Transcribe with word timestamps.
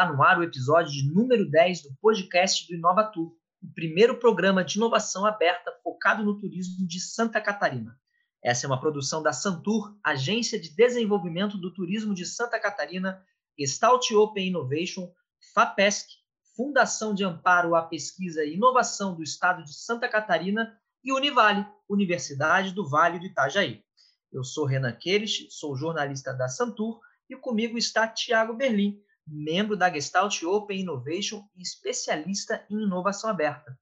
Está 0.00 0.10
no 0.10 0.22
ar 0.22 0.38
o 0.38 0.42
episódio 0.42 0.90
de 0.90 1.12
número 1.12 1.46
10 1.50 1.82
do 1.82 1.94
podcast 2.00 2.66
do 2.66 2.74
Inovatur, 2.74 3.36
o 3.62 3.74
primeiro 3.74 4.18
programa 4.18 4.64
de 4.64 4.78
inovação 4.78 5.26
aberta 5.26 5.70
focado 5.84 6.24
no 6.24 6.38
turismo 6.38 6.88
de 6.88 6.98
Santa 6.98 7.38
Catarina. 7.38 7.94
Essa 8.42 8.64
é 8.64 8.66
uma 8.66 8.80
produção 8.80 9.22
da 9.22 9.34
Santur, 9.34 9.94
Agência 10.02 10.58
de 10.58 10.74
Desenvolvimento 10.74 11.58
do 11.58 11.70
Turismo 11.70 12.14
de 12.14 12.24
Santa 12.24 12.58
Catarina, 12.58 13.22
Stout 13.60 14.14
Open 14.14 14.48
Innovation, 14.48 15.12
FAPESC, 15.54 16.08
Fundação 16.56 17.14
de 17.14 17.22
Amparo 17.22 17.74
à 17.74 17.82
Pesquisa 17.82 18.42
e 18.42 18.54
Inovação 18.54 19.14
do 19.14 19.22
Estado 19.22 19.62
de 19.62 19.74
Santa 19.74 20.08
Catarina 20.08 20.80
e 21.04 21.12
Univale, 21.12 21.66
Universidade 21.86 22.72
do 22.72 22.88
Vale 22.88 23.18
do 23.18 23.26
Itajaí. 23.26 23.84
Eu 24.32 24.44
sou 24.44 24.64
Renan 24.64 24.92
Queires, 24.92 25.46
sou 25.50 25.76
jornalista 25.76 26.32
da 26.32 26.48
Santur 26.48 27.00
e 27.28 27.36
comigo 27.36 27.76
está 27.76 28.08
Tiago 28.08 28.54
Berlim, 28.54 28.98
membro 29.30 29.76
da 29.76 29.90
Gestalt 29.90 30.42
Open 30.42 30.80
Innovation 30.80 31.44
e 31.56 31.62
especialista 31.62 32.64
em 32.68 32.82
inovação 32.82 33.30
aberta. 33.30 33.78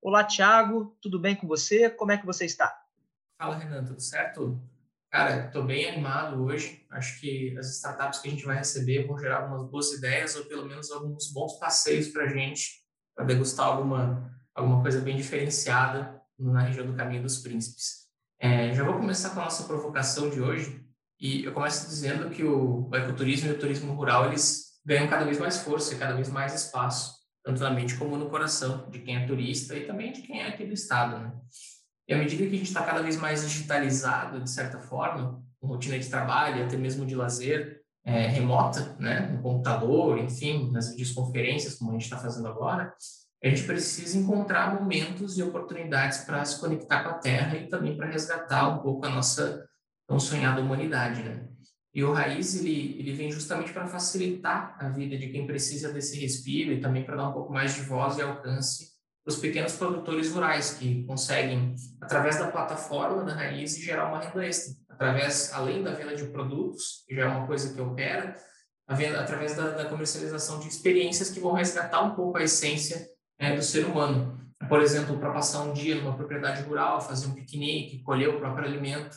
Olá, 0.00 0.24
Tiago, 0.24 0.96
tudo 1.02 1.20
bem 1.20 1.36
com 1.36 1.46
você? 1.46 1.90
Como 1.90 2.12
é 2.12 2.16
que 2.16 2.24
você 2.24 2.46
está? 2.46 2.74
Fala, 3.38 3.56
Renan, 3.56 3.84
tudo 3.84 4.00
certo? 4.00 4.58
Cara, 5.10 5.46
estou 5.46 5.64
bem 5.64 5.88
animado 5.88 6.42
hoje. 6.42 6.84
Acho 6.90 7.20
que 7.20 7.56
as 7.58 7.74
startups 7.74 8.20
que 8.20 8.28
a 8.28 8.30
gente 8.30 8.44
vai 8.44 8.56
receber 8.56 9.06
vão 9.06 9.18
gerar 9.18 9.42
algumas 9.42 9.70
boas 9.70 9.92
ideias 9.92 10.34
ou 10.34 10.46
pelo 10.46 10.66
menos 10.66 10.90
alguns 10.90 11.30
bons 11.30 11.58
passeios 11.58 12.08
para 12.08 12.24
a 12.24 12.28
gente, 12.28 12.82
para 13.14 13.26
degustar 13.26 13.66
alguma, 13.66 14.34
alguma 14.54 14.80
coisa 14.80 15.00
bem 15.00 15.16
diferenciada 15.16 16.22
na 16.38 16.62
região 16.62 16.86
do 16.86 16.94
Caminho 16.94 17.22
dos 17.22 17.38
Príncipes. 17.38 18.06
É, 18.38 18.72
já 18.74 18.84
vou 18.84 18.94
começar 18.94 19.30
com 19.30 19.40
a 19.40 19.44
nossa 19.44 19.64
provocação 19.64 20.30
de 20.30 20.40
hoje 20.40 20.84
e 21.18 21.44
eu 21.44 21.52
começo 21.52 21.88
dizendo 21.88 22.28
que 22.30 22.44
o 22.44 22.90
ecoturismo 22.94 23.48
e 23.48 23.52
o 23.52 23.58
turismo 23.58 23.94
rural 23.94 24.26
eles 24.26 24.65
ganham 24.86 25.08
cada 25.08 25.24
vez 25.24 25.38
mais 25.38 25.58
força 25.58 25.94
e 25.94 25.98
cada 25.98 26.14
vez 26.14 26.30
mais 26.30 26.54
espaço, 26.54 27.16
tanto 27.44 27.60
na 27.60 27.70
mente 27.70 27.96
como 27.96 28.16
no 28.16 28.30
coração 28.30 28.88
de 28.88 29.00
quem 29.00 29.16
é 29.16 29.26
turista 29.26 29.76
e 29.76 29.84
também 29.84 30.12
de 30.12 30.22
quem 30.22 30.40
é 30.40 30.46
aqui 30.46 30.64
do 30.64 30.72
estado, 30.72 31.18
né? 31.18 31.32
E 32.08 32.14
à 32.14 32.18
medida 32.18 32.44
que 32.44 32.54
a 32.54 32.58
gente 32.58 32.68
está 32.68 32.84
cada 32.84 33.02
vez 33.02 33.16
mais 33.16 33.42
digitalizado, 33.42 34.40
de 34.40 34.48
certa 34.48 34.78
forma, 34.78 35.42
com 35.60 35.66
rotina 35.66 35.98
de 35.98 36.08
trabalho, 36.08 36.64
até 36.64 36.76
mesmo 36.76 37.04
de 37.04 37.16
lazer 37.16 37.80
é, 38.04 38.28
remota, 38.28 38.94
né, 39.00 39.28
no 39.32 39.42
computador, 39.42 40.16
enfim, 40.18 40.70
nas 40.70 40.94
videoconferências, 40.94 41.74
como 41.74 41.90
a 41.90 41.94
gente 41.94 42.04
está 42.04 42.16
fazendo 42.16 42.46
agora, 42.46 42.94
a 43.42 43.48
gente 43.48 43.64
precisa 43.64 44.16
encontrar 44.16 44.80
momentos 44.80 45.36
e 45.36 45.42
oportunidades 45.42 46.18
para 46.18 46.44
se 46.44 46.60
conectar 46.60 47.02
com 47.02 47.10
a 47.10 47.14
Terra 47.14 47.56
e 47.56 47.68
também 47.68 47.96
para 47.96 48.06
resgatar 48.06 48.68
um 48.68 48.78
pouco 48.78 49.04
a 49.04 49.10
nossa 49.10 49.66
tão 50.06 50.20
sonhada 50.20 50.60
humanidade, 50.60 51.24
né? 51.24 51.48
E 51.96 52.04
o 52.04 52.12
Raiz, 52.12 52.54
ele, 52.54 52.94
ele 52.98 53.14
vem 53.14 53.32
justamente 53.32 53.72
para 53.72 53.86
facilitar 53.86 54.76
a 54.78 54.90
vida 54.90 55.16
de 55.16 55.28
quem 55.28 55.46
precisa 55.46 55.90
desse 55.90 56.20
respiro 56.20 56.70
e 56.72 56.78
também 56.78 57.02
para 57.02 57.16
dar 57.16 57.30
um 57.30 57.32
pouco 57.32 57.50
mais 57.50 57.74
de 57.74 57.80
voz 57.80 58.18
e 58.18 58.20
alcance 58.20 58.88
para 59.24 59.32
os 59.32 59.38
pequenos 59.38 59.72
produtores 59.72 60.30
rurais 60.30 60.74
que 60.74 61.04
conseguem, 61.04 61.74
através 62.02 62.38
da 62.38 62.50
plataforma 62.50 63.24
da 63.24 63.32
Raiz, 63.32 63.78
gerar 63.78 64.08
uma 64.08 64.20
renda 64.20 64.44
extra. 64.44 64.74
Através, 64.90 65.50
além 65.54 65.82
da 65.82 65.92
venda 65.92 66.14
de 66.14 66.24
produtos, 66.26 67.02
que 67.08 67.16
já 67.16 67.22
é 67.22 67.28
uma 67.28 67.46
coisa 67.46 67.72
que 67.72 67.80
opera, 67.80 68.36
venda, 68.90 69.18
através 69.18 69.56
da, 69.56 69.70
da, 69.70 69.86
comercialização 69.86 70.60
de 70.60 70.68
experiências 70.68 71.30
que 71.30 71.40
vão 71.40 71.54
resgatar 71.54 72.02
um 72.02 72.14
pouco 72.14 72.36
a 72.36 72.42
essência 72.42 73.08
é, 73.38 73.56
do 73.56 73.62
ser 73.62 73.86
humano. 73.86 74.38
Por 74.68 74.82
exemplo, 74.82 75.18
para 75.18 75.32
passar 75.32 75.62
um 75.62 75.72
dia 75.72 75.94
numa 75.94 76.14
propriedade 76.14 76.60
rural, 76.60 77.00
fazer 77.00 77.26
um 77.26 77.32
piquenique, 77.32 78.02
colher 78.02 78.28
o 78.28 78.38
próprio 78.38 78.66
alimento, 78.66 79.16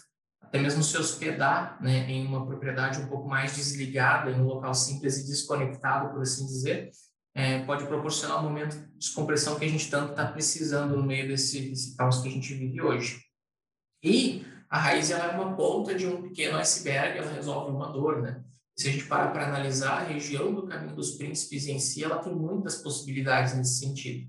até 0.49 0.59
mesmo 0.59 0.81
se 0.81 0.97
hospedar 0.97 1.79
né, 1.79 2.09
em 2.09 2.25
uma 2.25 2.43
propriedade 2.43 2.99
um 2.99 3.07
pouco 3.07 3.29
mais 3.29 3.55
desligada, 3.55 4.31
em 4.31 4.41
um 4.41 4.45
local 4.45 4.73
simples 4.73 5.19
e 5.19 5.27
desconectado, 5.27 6.09
por 6.09 6.23
assim 6.23 6.43
dizer, 6.47 6.89
é, 7.35 7.59
pode 7.65 7.85
proporcionar 7.85 8.39
um 8.39 8.49
momento 8.49 8.75
de 8.75 8.97
descompressão 8.97 9.59
que 9.59 9.65
a 9.65 9.69
gente 9.69 9.91
tanto 9.91 10.09
está 10.09 10.25
precisando 10.25 10.97
no 10.97 11.03
meio 11.03 11.27
desse, 11.27 11.69
desse 11.69 11.95
caos 11.95 12.19
que 12.19 12.27
a 12.27 12.31
gente 12.31 12.51
vive 12.55 12.81
hoje. 12.81 13.21
E 14.03 14.43
a 14.67 14.79
raiz 14.79 15.11
ela 15.11 15.25
é 15.25 15.37
uma 15.37 15.55
ponta 15.55 15.93
de 15.93 16.07
um 16.07 16.23
pequeno 16.23 16.57
iceberg, 16.57 17.19
ela 17.19 17.31
resolve 17.31 17.71
uma 17.71 17.91
dor, 17.91 18.19
né? 18.19 18.43
Se 18.75 18.89
a 18.89 18.91
gente 18.91 19.05
parar 19.05 19.27
para 19.27 19.45
analisar 19.45 19.99
a 19.99 20.03
região 20.03 20.51
do 20.51 20.65
Caminho 20.65 20.95
dos 20.95 21.11
Príncipes 21.11 21.67
em 21.67 21.77
si, 21.77 22.03
ela 22.03 22.17
tem 22.17 22.33
muitas 22.33 22.77
possibilidades 22.77 23.53
nesse 23.53 23.77
sentido 23.77 24.27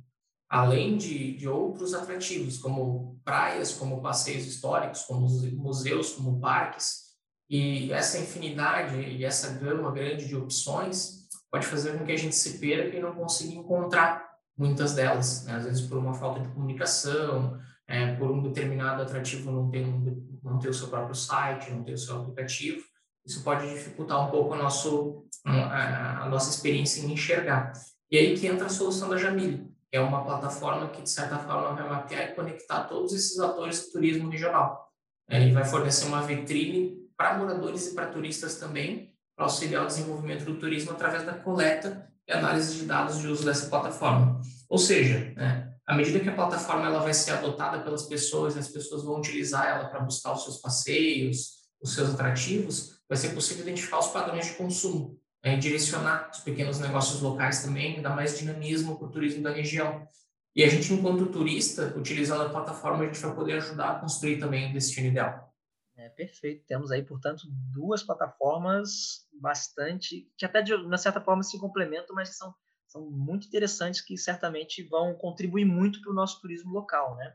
além 0.51 0.97
de, 0.97 1.37
de 1.37 1.49
outros 1.49 1.95
atrativos, 1.95 2.59
como 2.59 3.21
praias, 3.25 3.73
como 3.73 4.03
passeios 4.03 4.45
históricos, 4.45 5.03
como 5.03 5.29
museus, 5.53 6.13
como 6.15 6.41
parques. 6.41 7.11
E 7.49 7.93
essa 7.93 8.19
infinidade 8.19 8.97
e 8.97 9.25
essa 9.25 9.55
gama 9.55 9.93
grande 9.93 10.27
de 10.27 10.35
opções 10.35 11.29
pode 11.51 11.67
fazer 11.67 11.97
com 11.97 12.05
que 12.05 12.13
a 12.13 12.19
gente 12.19 12.35
se 12.35 12.59
perca 12.59 12.97
e 12.97 13.01
não 13.01 13.15
consiga 13.15 13.55
encontrar 13.55 14.29
muitas 14.59 14.93
delas. 14.93 15.45
Né? 15.45 15.55
Às 15.55 15.65
vezes 15.65 15.83
por 15.83 15.99
uma 15.99 16.15
falta 16.15 16.41
de 16.41 16.49
comunicação, 16.49 17.57
é, 17.87 18.15
por 18.17 18.31
um 18.33 18.43
determinado 18.43 19.03
atrativo 19.03 19.53
não 19.53 19.71
ter, 19.71 19.87
um, 19.87 20.41
não 20.43 20.59
ter 20.59 20.69
o 20.69 20.75
seu 20.75 20.89
próprio 20.89 21.15
site, 21.15 21.71
não 21.71 21.85
ter 21.85 21.93
o 21.93 21.99
seu 21.99 22.23
aplicativo. 22.23 22.83
Isso 23.25 23.45
pode 23.45 23.69
dificultar 23.69 24.27
um 24.27 24.31
pouco 24.31 24.55
a, 24.55 24.57
nosso, 24.57 25.27
a, 25.45 26.29
nossa 26.29 26.51
experiência 26.51 27.03
em 27.03 27.13
enxergar. 27.13 27.73
E 28.11 28.17
aí 28.17 28.37
que 28.37 28.47
entra 28.49 28.67
a 28.67 28.71
solução 28.71 29.09
da 29.09 29.17
Jamile 29.17 29.70
é 29.93 30.01
uma 30.01 30.25
plataforma 30.25 30.89
que, 30.89 31.03
de 31.03 31.11
certa 31.11 31.39
forma, 31.39 31.75
vai 31.75 31.89
mapear 31.89 32.31
e 32.31 32.35
conectar 32.35 32.85
todos 32.85 33.13
esses 33.13 33.39
atores 33.39 33.87
do 33.87 33.93
turismo 33.93 34.31
regional. 34.31 34.89
É, 35.29 35.47
e 35.47 35.53
vai 35.53 35.65
fornecer 35.65 36.07
uma 36.07 36.23
vitrine 36.23 36.99
para 37.17 37.39
moradores 37.39 37.89
e 37.89 37.95
para 37.95 38.07
turistas 38.07 38.57
também, 38.57 39.15
para 39.37 39.45
auxiliar 39.45 39.85
o 39.85 39.87
desenvolvimento 39.87 40.45
do 40.45 40.59
turismo 40.59 40.93
através 40.93 41.25
da 41.25 41.35
coleta 41.35 42.11
e 42.27 42.33
análise 42.33 42.77
de 42.77 42.85
dados 42.85 43.19
de 43.19 43.29
uso 43.29 43.45
dessa 43.45 43.69
plataforma. 43.69 44.41
Ou 44.69 44.79
seja, 44.79 45.33
né, 45.37 45.73
à 45.87 45.95
medida 45.95 46.21
que 46.21 46.29
a 46.29 46.35
plataforma 46.35 46.87
ela 46.87 47.01
vai 47.01 47.15
ser 47.15 47.33
adotada 47.33 47.83
pelas 47.83 48.05
pessoas, 48.05 48.57
as 48.57 48.69
pessoas 48.69 49.05
vão 49.05 49.19
utilizar 49.19 49.67
ela 49.67 49.89
para 49.89 50.01
buscar 50.01 50.33
os 50.33 50.45
seus 50.45 50.57
passeios, 50.59 51.61
os 51.81 51.95
seus 51.95 52.11
atrativos, 52.11 53.01
vai 53.09 53.19
ser 53.19 53.31
possível 53.31 53.63
identificar 53.63 53.99
os 53.99 54.09
padrões 54.09 54.47
de 54.47 54.53
consumo 54.55 55.20
é, 55.43 55.57
direcionar 55.57 56.31
os 56.33 56.41
pequenos 56.41 56.79
negócios 56.79 57.21
locais 57.21 57.63
também, 57.63 58.01
dar 58.03 58.15
mais 58.15 58.39
dinamismo 58.39 58.99
para 58.99 59.09
o 59.09 59.11
turismo 59.11 59.43
da 59.43 59.51
região. 59.51 60.07
E 60.55 60.65
a 60.65 60.69
gente, 60.69 60.93
enquanto 60.93 61.27
turista, 61.27 61.95
utilizando 61.97 62.43
a 62.43 62.49
plataforma, 62.51 63.05
a 63.05 63.07
gente 63.07 63.21
vai 63.21 63.35
poder 63.35 63.55
ajudar 63.55 63.91
a 63.93 64.01
construir 64.01 64.39
também 64.39 64.71
o 64.71 64.73
destino 64.73 65.07
ideal. 65.07 65.51
É, 65.97 66.09
perfeito. 66.09 66.65
Temos 66.67 66.91
aí, 66.91 67.03
portanto, 67.03 67.43
duas 67.73 68.03
plataformas 68.03 69.29
bastante, 69.41 70.29
que 70.37 70.45
até 70.45 70.63
de 70.63 70.75
uma 70.75 70.99
certa 70.99 71.21
forma 71.21 71.43
se 71.43 71.59
complementam, 71.59 72.15
mas 72.17 72.31
que 72.31 72.37
são, 72.37 72.55
são 72.87 73.11
muito 73.11 73.47
interessantes, 73.47 74.01
que 74.01 74.17
certamente 74.17 74.83
vão 74.83 75.15
contribuir 75.15 75.65
muito 75.65 76.01
para 76.01 76.11
o 76.11 76.15
nosso 76.15 76.41
turismo 76.41 76.73
local. 76.73 77.17
Né? 77.17 77.35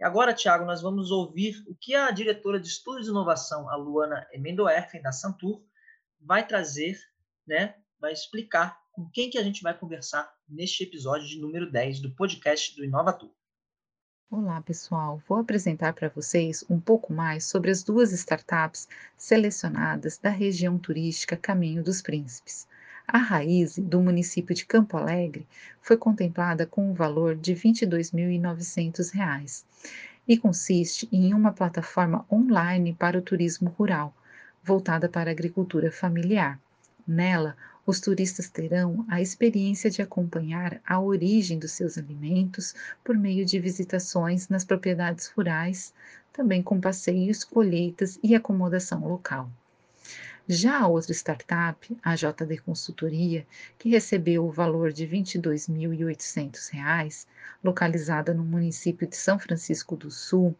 E 0.00 0.04
agora, 0.04 0.34
Tiago, 0.34 0.64
nós 0.64 0.82
vamos 0.82 1.10
ouvir 1.10 1.62
o 1.66 1.74
que 1.74 1.94
a 1.94 2.10
diretora 2.10 2.60
de 2.60 2.68
Estudos 2.68 3.04
de 3.04 3.10
Inovação, 3.10 3.70
a 3.70 3.76
Luana 3.76 4.26
Emendoerfen, 4.32 5.00
da 5.02 5.12
Santur, 5.12 5.62
vai 6.20 6.46
trazer 6.46 6.98
né, 7.50 7.74
vai 8.00 8.12
explicar 8.12 8.78
com 8.92 9.10
quem 9.10 9.28
que 9.28 9.36
a 9.36 9.42
gente 9.42 9.60
vai 9.60 9.76
conversar 9.76 10.32
neste 10.48 10.84
episódio 10.84 11.26
de 11.26 11.40
número 11.40 11.68
10 11.68 11.98
do 11.98 12.14
podcast 12.14 12.76
do 12.76 12.84
Inovatur. 12.84 13.32
Olá, 14.30 14.62
pessoal. 14.62 15.20
Vou 15.28 15.38
apresentar 15.38 15.92
para 15.92 16.08
vocês 16.08 16.64
um 16.70 16.78
pouco 16.78 17.12
mais 17.12 17.42
sobre 17.42 17.72
as 17.72 17.82
duas 17.82 18.12
startups 18.12 18.88
selecionadas 19.16 20.16
da 20.16 20.30
região 20.30 20.78
turística 20.78 21.36
Caminho 21.36 21.82
dos 21.82 22.00
Príncipes. 22.00 22.68
A 23.04 23.18
Raiz, 23.18 23.76
do 23.76 24.00
município 24.00 24.54
de 24.54 24.64
Campo 24.64 24.96
Alegre, 24.96 25.48
foi 25.82 25.96
contemplada 25.96 26.64
com 26.64 26.88
um 26.88 26.94
valor 26.94 27.34
de 27.34 27.54
R$ 27.54 27.62
22.900 27.62 29.64
e 30.28 30.38
consiste 30.38 31.08
em 31.10 31.34
uma 31.34 31.52
plataforma 31.52 32.24
online 32.30 32.94
para 32.94 33.18
o 33.18 33.22
turismo 33.22 33.70
rural, 33.70 34.14
voltada 34.62 35.08
para 35.08 35.28
a 35.28 35.32
agricultura 35.32 35.90
familiar. 35.90 36.56
Nela, 37.12 37.56
os 37.84 37.98
turistas 37.98 38.48
terão 38.48 39.04
a 39.08 39.20
experiência 39.20 39.90
de 39.90 40.00
acompanhar 40.00 40.80
a 40.86 41.00
origem 41.00 41.58
dos 41.58 41.72
seus 41.72 41.98
alimentos 41.98 42.72
por 43.02 43.18
meio 43.18 43.44
de 43.44 43.58
visitações 43.58 44.48
nas 44.48 44.62
propriedades 44.62 45.26
rurais, 45.26 45.92
também 46.32 46.62
com 46.62 46.80
passeios, 46.80 47.42
colheitas 47.42 48.16
e 48.22 48.32
acomodação 48.32 49.08
local. 49.08 49.50
Já 50.46 50.78
a 50.78 50.86
outra 50.86 51.12
startup, 51.12 51.98
a 52.00 52.14
JD 52.14 52.58
Consultoria, 52.58 53.44
que 53.76 53.88
recebeu 53.88 54.46
o 54.46 54.52
valor 54.52 54.92
de 54.92 55.04
R$ 55.04 55.18
22.800, 55.18 57.26
localizada 57.64 58.32
no 58.32 58.44
município 58.44 59.08
de 59.08 59.16
São 59.16 59.36
Francisco 59.36 59.96
do 59.96 60.12
Sul, 60.12 60.54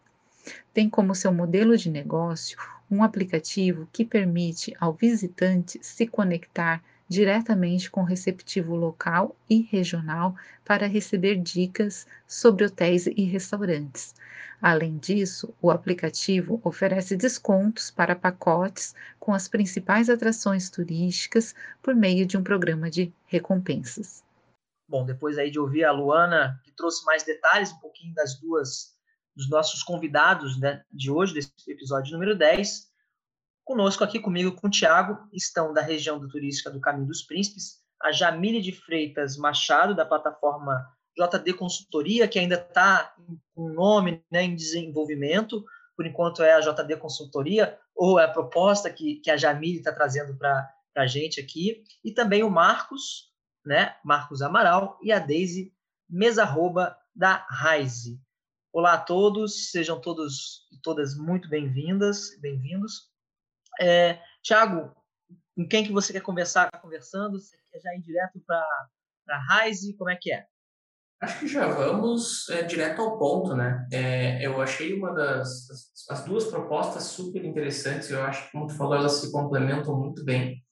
tem 0.74 0.90
como 0.90 1.14
seu 1.14 1.32
modelo 1.32 1.76
de 1.76 1.88
negócio 1.88 2.58
um 2.90 3.02
aplicativo 3.02 3.88
que 3.92 4.04
permite 4.04 4.74
ao 4.80 4.92
visitante 4.92 5.78
se 5.82 6.06
conectar 6.06 6.82
diretamente 7.08 7.90
com 7.90 8.02
o 8.02 8.04
receptivo 8.04 8.74
local 8.74 9.34
e 9.48 9.62
regional 9.62 10.34
para 10.64 10.86
receber 10.86 11.36
dicas 11.36 12.06
sobre 12.26 12.64
hotéis 12.64 13.06
e 13.06 13.24
restaurantes. 13.24 14.14
Além 14.62 14.98
disso, 14.98 15.54
o 15.60 15.70
aplicativo 15.70 16.60
oferece 16.62 17.16
descontos 17.16 17.90
para 17.90 18.14
pacotes 18.14 18.94
com 19.18 19.32
as 19.32 19.48
principais 19.48 20.10
atrações 20.10 20.68
turísticas 20.68 21.54
por 21.82 21.94
meio 21.94 22.26
de 22.26 22.36
um 22.36 22.42
programa 22.42 22.90
de 22.90 23.12
recompensas. 23.26 24.22
Bom, 24.88 25.04
depois 25.04 25.38
aí 25.38 25.50
de 25.50 25.58
ouvir 25.58 25.84
a 25.84 25.92
Luana, 25.92 26.60
que 26.64 26.72
trouxe 26.72 27.04
mais 27.04 27.22
detalhes, 27.22 27.72
um 27.72 27.78
pouquinho 27.78 28.14
das 28.14 28.38
duas 28.38 28.94
dos 29.40 29.48
nossos 29.48 29.82
convidados 29.82 30.58
né, 30.60 30.84
de 30.92 31.10
hoje, 31.10 31.32
desse 31.32 31.50
episódio 31.66 32.12
número 32.12 32.36
10, 32.36 32.90
conosco 33.64 34.04
aqui 34.04 34.20
comigo, 34.20 34.52
com 34.52 34.66
o 34.66 34.70
Tiago, 34.70 35.18
estão 35.32 35.72
da 35.72 35.80
região 35.80 36.18
do 36.18 36.28
turística 36.28 36.70
do 36.70 36.80
Caminho 36.80 37.06
dos 37.06 37.22
Príncipes, 37.22 37.80
a 38.02 38.12
Jamile 38.12 38.60
de 38.60 38.72
Freitas 38.72 39.38
Machado, 39.38 39.94
da 39.94 40.04
plataforma 40.04 40.86
JD 41.16 41.54
Consultoria, 41.54 42.28
que 42.28 42.38
ainda 42.38 42.56
está 42.56 43.14
com 43.54 43.70
nome 43.70 44.22
né, 44.30 44.42
em 44.42 44.54
desenvolvimento, 44.54 45.64
por 45.96 46.06
enquanto 46.06 46.42
é 46.42 46.52
a 46.52 46.60
JD 46.60 46.96
Consultoria, 46.98 47.78
ou 47.94 48.20
é 48.20 48.24
a 48.24 48.32
proposta 48.32 48.90
que, 48.90 49.16
que 49.16 49.30
a 49.30 49.38
Jamile 49.38 49.78
está 49.78 49.92
trazendo 49.92 50.36
para 50.36 50.68
a 50.96 51.06
gente 51.06 51.40
aqui, 51.40 51.82
e 52.04 52.12
também 52.12 52.42
o 52.42 52.50
Marcos, 52.50 53.32
né, 53.64 53.96
Marcos 54.04 54.42
Amaral, 54.42 54.98
e 55.02 55.10
a 55.10 55.18
Deise 55.18 55.72
Mesarroba, 56.08 56.94
da 57.14 57.46
Raize. 57.48 58.20
Olá 58.72 58.92
a 58.92 58.98
todos, 58.98 59.72
sejam 59.72 60.00
todos 60.00 60.68
e 60.70 60.80
todas 60.80 61.16
muito 61.16 61.48
bem-vindas, 61.48 62.38
bem-vindos. 62.40 63.10
É, 63.80 64.20
Tiago, 64.44 64.94
com 65.56 65.66
quem 65.66 65.82
que 65.82 65.90
você 65.90 66.12
quer 66.12 66.20
conversar 66.20 66.70
conversando? 66.80 67.40
Você 67.40 67.56
quer 67.68 67.80
já 67.80 67.92
ir 67.96 68.00
direto 68.00 68.40
para 68.46 68.64
a 69.30 69.38
Raize? 69.38 69.96
Como 69.96 70.08
é 70.08 70.14
que 70.14 70.32
é? 70.32 70.46
Acho 71.20 71.40
que 71.40 71.48
já 71.48 71.66
vamos 71.66 72.48
é, 72.48 72.62
direto 72.62 73.02
ao 73.02 73.18
ponto, 73.18 73.56
né? 73.56 73.88
É, 73.92 74.46
eu 74.46 74.62
achei 74.62 74.94
uma 74.94 75.12
das 75.12 75.66
as 76.08 76.24
duas 76.24 76.44
propostas 76.44 77.02
super 77.02 77.44
interessantes. 77.44 78.08
Eu 78.08 78.22
acho 78.22 78.46
que, 78.46 78.52
como 78.52 78.68
tu 78.68 78.76
falou, 78.76 78.94
elas 78.94 79.14
se 79.14 79.32
complementam 79.32 79.98
muito 79.98 80.24
bem. 80.24 80.64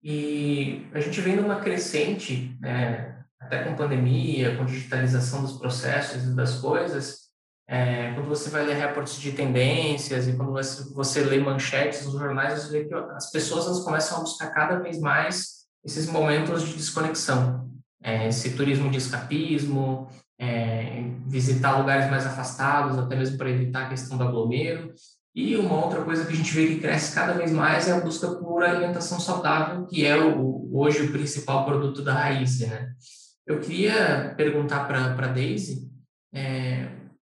E 0.00 0.86
a 0.94 1.00
gente 1.00 1.20
vem 1.20 1.34
numa 1.34 1.58
crescente, 1.58 2.56
né, 2.60 3.24
até 3.40 3.64
com 3.64 3.74
pandemia, 3.74 4.56
com 4.56 4.64
digitalização 4.64 5.42
dos 5.42 5.58
processos 5.58 6.22
e 6.22 6.36
das 6.36 6.60
coisas. 6.60 7.21
É, 7.68 8.12
quando 8.12 8.28
você 8.28 8.50
vai 8.50 8.64
ler 8.64 8.76
reportes 8.76 9.18
de 9.20 9.32
tendências 9.32 10.28
e 10.28 10.32
quando 10.34 10.52
você, 10.52 10.92
você 10.92 11.20
lê 11.22 11.38
manchetes 11.38 12.04
nos 12.04 12.14
jornais, 12.14 12.62
você 12.62 12.70
vê 12.70 12.84
que 12.84 12.94
as 12.94 13.30
pessoas 13.30 13.66
elas 13.66 13.80
começam 13.80 14.18
a 14.18 14.20
buscar 14.20 14.50
cada 14.50 14.78
vez 14.80 14.98
mais 15.00 15.62
esses 15.84 16.06
momentos 16.06 16.62
de 16.64 16.74
desconexão 16.74 17.62
é, 18.02 18.28
esse 18.28 18.54
turismo 18.54 18.90
de 18.90 18.98
escapismo, 18.98 20.08
é, 20.38 21.04
visitar 21.26 21.78
lugares 21.78 22.10
mais 22.10 22.26
afastados, 22.26 22.98
até 22.98 23.14
mesmo 23.14 23.38
para 23.38 23.50
evitar 23.50 23.86
a 23.86 23.88
questão 23.88 24.18
do 24.18 24.24
aglomero. 24.24 24.92
E 25.34 25.56
uma 25.56 25.82
outra 25.82 26.02
coisa 26.02 26.26
que 26.26 26.32
a 26.32 26.36
gente 26.36 26.52
vê 26.52 26.66
que 26.66 26.80
cresce 26.80 27.14
cada 27.14 27.32
vez 27.32 27.52
mais 27.52 27.88
é 27.88 27.92
a 27.92 28.00
busca 28.00 28.28
por 28.28 28.62
alimentação 28.62 29.18
saudável, 29.18 29.86
que 29.86 30.04
é 30.04 30.16
o, 30.16 30.68
hoje 30.72 31.04
o 31.04 31.12
principal 31.12 31.64
produto 31.64 32.02
da 32.02 32.12
Raiz. 32.12 32.60
Né? 32.60 32.90
Eu 33.46 33.60
queria 33.60 34.34
perguntar 34.36 34.86
para 34.86 35.14
a 35.14 35.32
Daisy 35.32 35.90
é, 36.34 36.88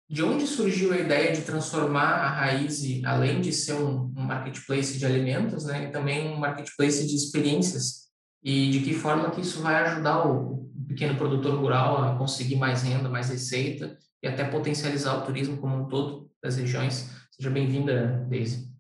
de 0.09 0.23
onde 0.23 0.47
surgiu 0.47 0.93
a 0.93 0.97
ideia 0.97 1.33
de 1.33 1.41
transformar 1.41 2.13
a 2.13 2.29
Raiz, 2.29 2.81
além 3.03 3.41
de 3.41 3.51
ser 3.51 3.73
um, 3.73 4.07
marketplace 4.15 4.97
de 4.97 5.05
alimentos, 5.05 5.65
né, 5.65 5.89
também 5.89 6.29
um 6.29 6.37
marketplace 6.37 7.05
de 7.05 7.15
experiências 7.15 8.07
e 8.41 8.69
de 8.69 8.81
que 8.81 8.93
forma 8.93 9.31
que 9.31 9.41
isso 9.41 9.61
vai 9.61 9.75
ajudar 9.83 10.25
o 10.25 10.71
pequeno 10.87 11.17
produtor 11.17 11.59
rural 11.59 12.03
a 12.03 12.17
conseguir 12.17 12.55
mais 12.55 12.83
renda, 12.83 13.09
mais 13.09 13.29
receita 13.29 13.97
e 14.23 14.27
até 14.27 14.45
potencializar 14.49 15.17
o 15.17 15.25
turismo 15.25 15.59
como 15.59 15.75
um 15.75 15.89
todo 15.89 16.31
das 16.41 16.55
regiões. 16.55 17.09
Seja 17.31 17.49
bem-vinda, 17.49 18.25
Deise. 18.29 18.71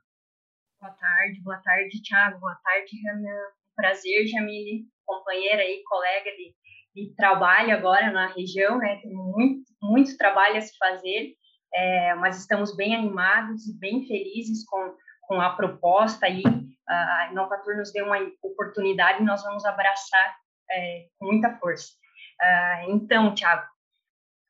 Boa 0.79 0.93
tarde, 0.93 1.41
boa 1.41 1.57
tarde, 1.57 2.01
Thiago, 2.01 2.39
boa 2.39 2.55
tarde, 2.55 3.01
Renan. 3.03 3.41
Prazer, 3.75 4.25
Jamile, 4.27 4.87
companheira 5.05 5.63
e 5.63 5.83
colega 5.83 6.31
de, 6.31 6.55
de 7.05 7.13
trabalho 7.15 7.73
agora 7.73 8.11
na 8.11 8.27
região, 8.27 8.77
né? 8.77 8.95
Tem 8.97 9.13
muito, 9.13 9.71
muito 9.81 10.17
trabalho 10.17 10.57
a 10.57 10.61
se 10.61 10.75
fazer, 10.77 11.33
é, 11.73 12.15
mas 12.15 12.39
estamos 12.39 12.75
bem 12.75 12.95
animados 12.95 13.67
e 13.67 13.77
bem 13.77 14.05
felizes 14.07 14.65
com, 14.65 14.95
com 15.27 15.39
a 15.39 15.51
proposta 15.51 16.25
aí 16.25 16.43
a 16.87 17.29
Inovatur 17.31 17.75
nos 17.75 17.91
deu 17.91 18.05
uma 18.05 18.17
oportunidade 18.41 19.21
e 19.21 19.25
nós 19.25 19.43
vamos 19.43 19.65
abraçar 19.65 20.35
é, 20.69 21.07
com 21.19 21.25
muita 21.25 21.55
força. 21.57 21.93
Uh, 22.41 22.91
então, 22.91 23.33
Thiago, 23.33 23.67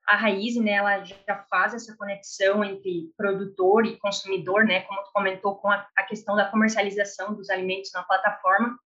a 0.07 0.15
Raiz, 0.15 0.55
né, 0.55 0.71
ela 0.71 1.03
já 1.03 1.45
faz 1.49 1.73
essa 1.73 1.95
conexão 1.97 2.63
entre 2.63 3.11
produtor 3.17 3.85
e 3.85 3.97
consumidor, 3.97 4.65
né, 4.65 4.81
como 4.81 5.03
tu 5.03 5.11
comentou, 5.11 5.55
com 5.55 5.69
a, 5.69 5.85
a 5.97 6.03
questão 6.03 6.35
da 6.35 6.49
comercialização 6.49 7.33
dos 7.33 7.49
alimentos 7.49 7.91
na 7.94 8.03
plataforma. 8.03 8.77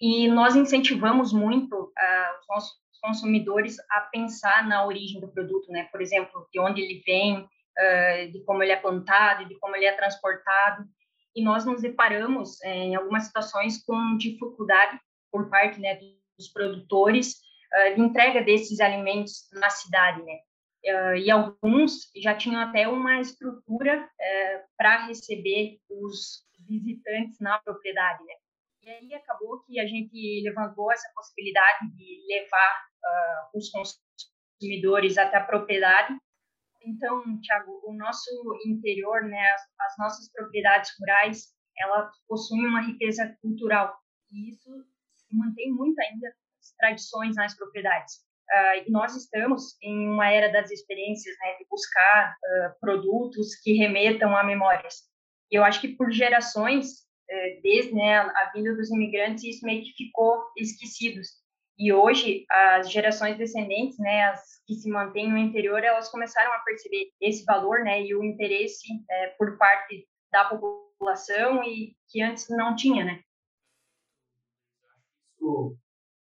E 0.00 0.28
nós 0.28 0.54
incentivamos 0.54 1.32
muito 1.32 1.74
uh, 1.74 2.40
os 2.40 2.48
nossos 2.48 2.78
consumidores 3.00 3.76
a 3.90 4.00
pensar 4.02 4.66
na 4.66 4.84
origem 4.84 5.20
do 5.20 5.28
produto, 5.28 5.70
né, 5.70 5.88
por 5.90 6.00
exemplo, 6.00 6.48
de 6.52 6.60
onde 6.60 6.80
ele 6.80 7.02
vem, 7.04 7.38
uh, 7.40 8.32
de 8.32 8.40
como 8.44 8.62
ele 8.62 8.72
é 8.72 8.76
plantado, 8.76 9.44
de 9.46 9.54
como 9.56 9.76
ele 9.76 9.86
é 9.86 9.92
transportado 9.92 10.84
e 11.38 11.42
nós 11.42 11.64
nos 11.64 11.82
deparamos 11.82 12.60
é, 12.62 12.74
em 12.74 12.94
algumas 12.96 13.24
situações 13.24 13.82
com 13.84 14.16
dificuldade 14.16 14.98
por 15.30 15.48
parte 15.48 15.78
né, 15.80 15.96
dos 16.36 16.48
produtores 16.48 17.36
uh, 17.72 17.94
de 17.94 18.00
entrega 18.00 18.42
desses 18.42 18.80
alimentos 18.80 19.48
na 19.52 19.70
cidade, 19.70 20.20
né? 20.22 20.40
Uh, 20.84 21.16
e 21.16 21.30
alguns 21.30 22.10
já 22.16 22.34
tinham 22.34 22.60
até 22.60 22.88
uma 22.88 23.20
estrutura 23.20 24.02
uh, 24.02 24.60
para 24.76 25.06
receber 25.06 25.78
os 25.88 26.44
visitantes 26.66 27.38
na 27.40 27.58
propriedade, 27.58 28.24
né? 28.24 28.34
E 28.88 28.90
aí 28.90 29.14
acabou 29.14 29.60
que 29.64 29.78
a 29.78 29.86
gente 29.86 30.42
levantou 30.42 30.90
essa 30.90 31.10
possibilidade 31.14 31.90
de 31.94 32.24
levar 32.26 32.88
os 33.54 33.70
consumidores 33.70 35.18
até 35.18 35.36
a 35.36 35.44
propriedade 35.44 36.16
então, 36.88 37.40
Tiago, 37.40 37.80
o 37.84 37.92
nosso 37.92 38.30
interior, 38.66 39.22
né, 39.24 39.50
as, 39.50 39.62
as, 39.80 39.98
nossas 39.98 40.32
propriedades 40.32 40.90
rurais, 40.98 41.48
ela 41.78 42.10
possui 42.26 42.66
uma 42.66 42.80
riqueza 42.80 43.36
cultural 43.40 43.96
e 44.32 44.50
isso 44.50 44.70
mantém 45.32 45.72
muito 45.72 45.98
ainda 46.00 46.28
as 46.28 46.72
tradições 46.78 47.36
nas 47.36 47.56
propriedades. 47.56 48.14
Uh, 48.50 48.86
e 48.86 48.90
nós 48.90 49.14
estamos 49.14 49.76
em 49.82 50.08
uma 50.08 50.30
era 50.30 50.50
das 50.50 50.70
experiências, 50.70 51.36
né, 51.40 51.56
de 51.58 51.66
buscar 51.68 52.32
uh, 52.32 52.80
produtos 52.80 53.54
que 53.56 53.74
remetam 53.74 54.34
a 54.34 54.42
memórias. 54.42 55.02
Eu 55.50 55.64
acho 55.64 55.80
que 55.82 55.88
por 55.88 56.10
gerações, 56.10 56.86
uh, 56.86 57.07
desde 57.62 57.94
né, 57.94 58.18
a 58.18 58.50
vinda 58.54 58.74
dos 58.74 58.90
imigrantes, 58.90 59.44
isso 59.44 59.64
meio 59.64 59.82
que 59.82 59.92
ficou 59.92 60.42
esquecido. 60.56 61.20
E 61.78 61.92
hoje, 61.92 62.44
as 62.50 62.90
gerações 62.90 63.38
descendentes, 63.38 63.98
né, 63.98 64.24
as 64.30 64.42
que 64.66 64.74
se 64.74 64.90
mantêm 64.90 65.30
no 65.30 65.38
interior, 65.38 65.82
elas 65.84 66.08
começaram 66.10 66.52
a 66.52 66.58
perceber 66.60 67.10
esse 67.20 67.44
valor, 67.44 67.84
né, 67.84 68.02
e 68.02 68.14
o 68.14 68.24
interesse 68.24 68.86
é, 69.08 69.28
por 69.38 69.56
parte 69.56 70.08
da 70.32 70.44
população 70.46 71.62
e 71.62 71.94
que 72.08 72.20
antes 72.20 72.48
não 72.50 72.74
tinha, 72.74 73.04
né? 73.04 73.22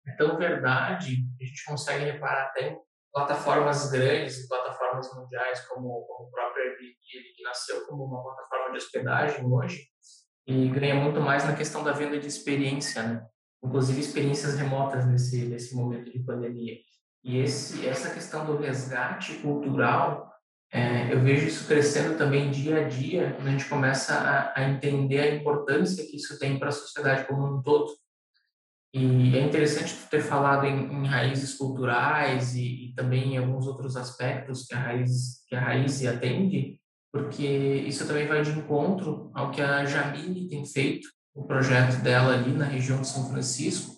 É 0.06 0.16
tão 0.16 0.36
verdade 0.38 1.16
que 1.36 1.44
a 1.44 1.46
gente 1.46 1.64
consegue 1.64 2.04
reparar 2.04 2.46
até 2.46 2.68
em 2.68 2.78
plataformas 3.12 3.90
grandes, 3.90 4.48
plataformas 4.48 5.12
mundiais 5.14 5.66
como, 5.66 5.88
como 6.06 6.28
o 6.28 6.30
próprio 6.30 6.62
Airbnb, 6.62 6.96
que 7.36 7.42
nasceu 7.42 7.86
como 7.86 8.04
uma 8.04 8.22
plataforma 8.22 8.70
de 8.70 8.78
hospedagem 8.78 9.44
hoje 9.44 9.90
e 10.46 10.68
ganha 10.68 10.94
muito 10.94 11.20
mais 11.20 11.44
na 11.44 11.54
questão 11.54 11.84
da 11.84 11.92
venda 11.92 12.18
de 12.18 12.26
experiência, 12.26 13.02
né? 13.02 13.26
Inclusive 13.62 14.00
experiências 14.00 14.56
remotas 14.56 15.06
nesse 15.06 15.44
nesse 15.46 15.74
momento 15.74 16.10
de 16.10 16.18
pandemia. 16.20 16.76
E 17.22 17.38
esse, 17.38 17.86
essa 17.86 18.10
questão 18.10 18.46
do 18.46 18.56
resgate 18.56 19.34
cultural, 19.34 20.30
é, 20.72 21.12
eu 21.12 21.20
vejo 21.20 21.46
isso 21.46 21.66
crescendo 21.66 22.16
também 22.16 22.50
dia 22.50 22.84
a 22.86 22.88
dia, 22.88 23.34
quando 23.34 23.48
a 23.48 23.50
gente 23.50 23.68
começa 23.68 24.14
a, 24.14 24.58
a 24.58 24.70
entender 24.70 25.20
a 25.20 25.34
importância 25.34 26.06
que 26.06 26.16
isso 26.16 26.38
tem 26.38 26.58
para 26.58 26.68
a 26.68 26.72
sociedade 26.72 27.26
como 27.26 27.46
um 27.46 27.62
todo. 27.62 27.92
E 28.92 29.36
é 29.36 29.42
interessante 29.42 29.94
ter 30.10 30.20
falado 30.20 30.66
em, 30.66 30.92
em 30.92 31.06
raízes 31.06 31.54
culturais 31.54 32.54
e, 32.56 32.86
e, 32.86 32.94
também 32.94 33.34
em 33.34 33.38
alguns 33.38 33.66
outros 33.66 33.96
aspectos 33.96 34.66
que 34.66 34.74
a 34.74 34.80
raiz 34.80 35.44
que 35.46 35.54
a 35.54 35.60
raiz 35.60 36.04
atende, 36.04 36.79
porque 37.12 37.44
isso 37.86 38.06
também 38.06 38.26
vai 38.26 38.42
de 38.42 38.50
encontro 38.50 39.30
ao 39.34 39.50
que 39.50 39.60
a 39.60 39.84
Jamile 39.84 40.48
tem 40.48 40.64
feito, 40.64 41.08
o 41.34 41.44
projeto 41.44 42.02
dela 42.02 42.34
ali 42.34 42.52
na 42.52 42.64
região 42.64 43.00
de 43.00 43.08
São 43.08 43.28
Francisco, 43.28 43.96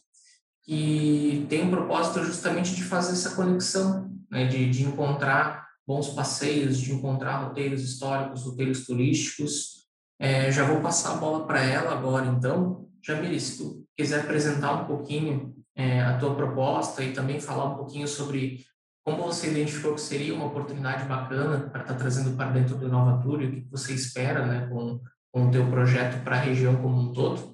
que 0.65 1.47
tem 1.49 1.65
um 1.65 1.71
propósito 1.71 2.25
justamente 2.25 2.75
de 2.75 2.85
fazer 2.85 3.13
essa 3.13 3.35
conexão, 3.35 4.11
né, 4.31 4.47
de, 4.47 4.71
de 4.71 4.85
encontrar 4.85 5.67
bons 5.87 6.11
passeios, 6.11 6.79
de 6.79 6.93
encontrar 6.93 7.45
roteiros 7.45 7.83
históricos, 7.83 8.45
roteiros 8.45 8.87
turísticos. 8.87 9.83
É, 10.19 10.51
já 10.53 10.65
vou 10.65 10.81
passar 10.81 11.15
a 11.15 11.17
bola 11.17 11.47
para 11.47 11.63
ela 11.63 11.93
agora, 11.93 12.27
então. 12.27 12.87
Jamile, 13.05 13.41
se 13.41 13.59
tu 13.59 13.85
quiser 13.97 14.21
apresentar 14.21 14.73
um 14.73 14.87
pouquinho 14.87 15.53
é, 15.75 16.01
a 16.01 16.17
tua 16.19 16.35
proposta 16.35 17.03
e 17.03 17.13
também 17.13 17.41
falar 17.41 17.73
um 17.73 17.77
pouquinho 17.77 18.07
sobre 18.07 18.65
como 19.05 19.25
você 19.25 19.51
identificou 19.51 19.95
que 19.95 20.01
seria 20.01 20.35
uma 20.35 20.47
oportunidade 20.47 21.05
bacana 21.07 21.69
para 21.71 21.83
estar 21.83 21.95
tá 21.95 21.99
trazendo 21.99 22.37
para 22.37 22.51
dentro 22.51 22.77
do 22.77 22.87
Inovatur 22.87 23.43
e 23.43 23.47
o 23.47 23.51
que 23.53 23.71
você 23.71 23.95
espera 23.95 24.47
né, 24.47 24.69
com, 24.69 25.01
com 25.33 25.49
o 25.49 25.51
teu 25.51 25.69
projeto 25.69 26.23
para 26.23 26.37
a 26.37 26.41
região 26.41 26.81
como 26.81 27.01
um 27.01 27.13
todo? 27.13 27.53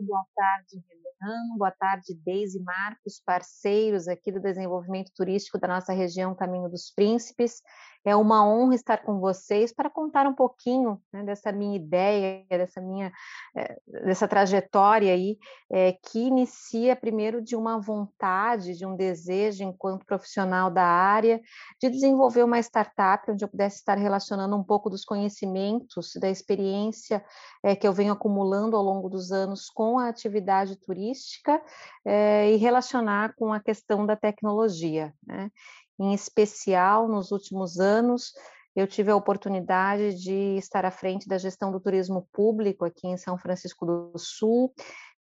boa 0.00 0.24
tarde, 0.34 0.84
Renan, 0.86 1.56
boa 1.56 1.70
tarde, 1.70 2.14
Deise 2.14 2.62
Marcos, 2.62 3.20
parceiros 3.24 4.06
aqui 4.06 4.30
do 4.30 4.40
desenvolvimento 4.40 5.10
turístico 5.14 5.58
da 5.58 5.68
nossa 5.68 5.92
região 5.92 6.34
Caminho 6.34 6.68
dos 6.68 6.90
Príncipes. 6.90 7.62
É 8.06 8.14
uma 8.14 8.46
honra 8.46 8.76
estar 8.76 8.98
com 8.98 9.18
vocês 9.18 9.72
para 9.72 9.90
contar 9.90 10.28
um 10.28 10.32
pouquinho 10.32 11.02
né, 11.12 11.24
dessa 11.24 11.50
minha 11.50 11.74
ideia, 11.74 12.46
dessa 12.48 12.80
minha 12.80 13.12
é, 13.56 13.76
dessa 14.04 14.28
trajetória 14.28 15.12
aí, 15.12 15.36
é, 15.68 15.92
que 15.92 16.20
inicia 16.20 16.94
primeiro 16.94 17.42
de 17.42 17.56
uma 17.56 17.80
vontade, 17.80 18.78
de 18.78 18.86
um 18.86 18.94
desejo, 18.94 19.64
enquanto 19.64 20.06
profissional 20.06 20.70
da 20.70 20.84
área, 20.84 21.40
de 21.82 21.90
desenvolver 21.90 22.44
uma 22.44 22.60
startup 22.60 23.28
onde 23.28 23.44
eu 23.44 23.48
pudesse 23.48 23.78
estar 23.78 23.98
relacionando 23.98 24.54
um 24.54 24.62
pouco 24.62 24.88
dos 24.88 25.04
conhecimentos, 25.04 26.12
da 26.20 26.30
experiência 26.30 27.24
é, 27.60 27.74
que 27.74 27.88
eu 27.88 27.92
venho 27.92 28.12
acumulando 28.12 28.76
ao 28.76 28.84
longo 28.84 29.08
dos 29.08 29.32
anos 29.32 29.68
com 29.68 29.98
a 29.98 30.08
atividade 30.08 30.76
turística 30.76 31.60
e 32.06 32.56
relacionar 32.56 33.34
com 33.34 33.52
a 33.52 33.58
questão 33.58 34.06
da 34.06 34.14
tecnologia. 34.14 35.12
Né? 35.26 35.50
Em 35.98 36.12
especial, 36.12 37.08
nos 37.08 37.32
últimos 37.32 37.78
anos, 37.80 38.32
eu 38.74 38.86
tive 38.86 39.10
a 39.10 39.16
oportunidade 39.16 40.14
de 40.14 40.56
estar 40.58 40.84
à 40.84 40.90
frente 40.90 41.26
da 41.26 41.38
gestão 41.38 41.72
do 41.72 41.80
turismo 41.80 42.28
público 42.32 42.84
aqui 42.84 43.06
em 43.06 43.16
São 43.16 43.38
Francisco 43.38 43.86
do 43.86 44.18
Sul 44.18 44.74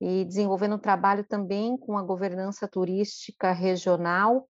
e 0.01 0.25
desenvolvendo 0.25 0.75
um 0.75 0.79
trabalho 0.79 1.23
também 1.23 1.77
com 1.77 1.95
a 1.95 2.01
governança 2.01 2.67
turística 2.67 3.51
regional. 3.51 4.47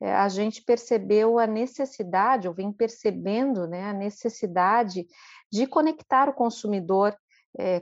Eh, 0.00 0.12
a 0.12 0.28
gente 0.28 0.62
percebeu 0.62 1.38
a 1.38 1.46
necessidade, 1.46 2.48
ou 2.48 2.54
vem 2.54 2.72
percebendo 2.72 3.66
né, 3.66 3.84
a 3.84 3.92
necessidade 3.92 5.06
de 5.52 5.66
conectar 5.66 6.28
o 6.28 6.34
consumidor 6.34 7.14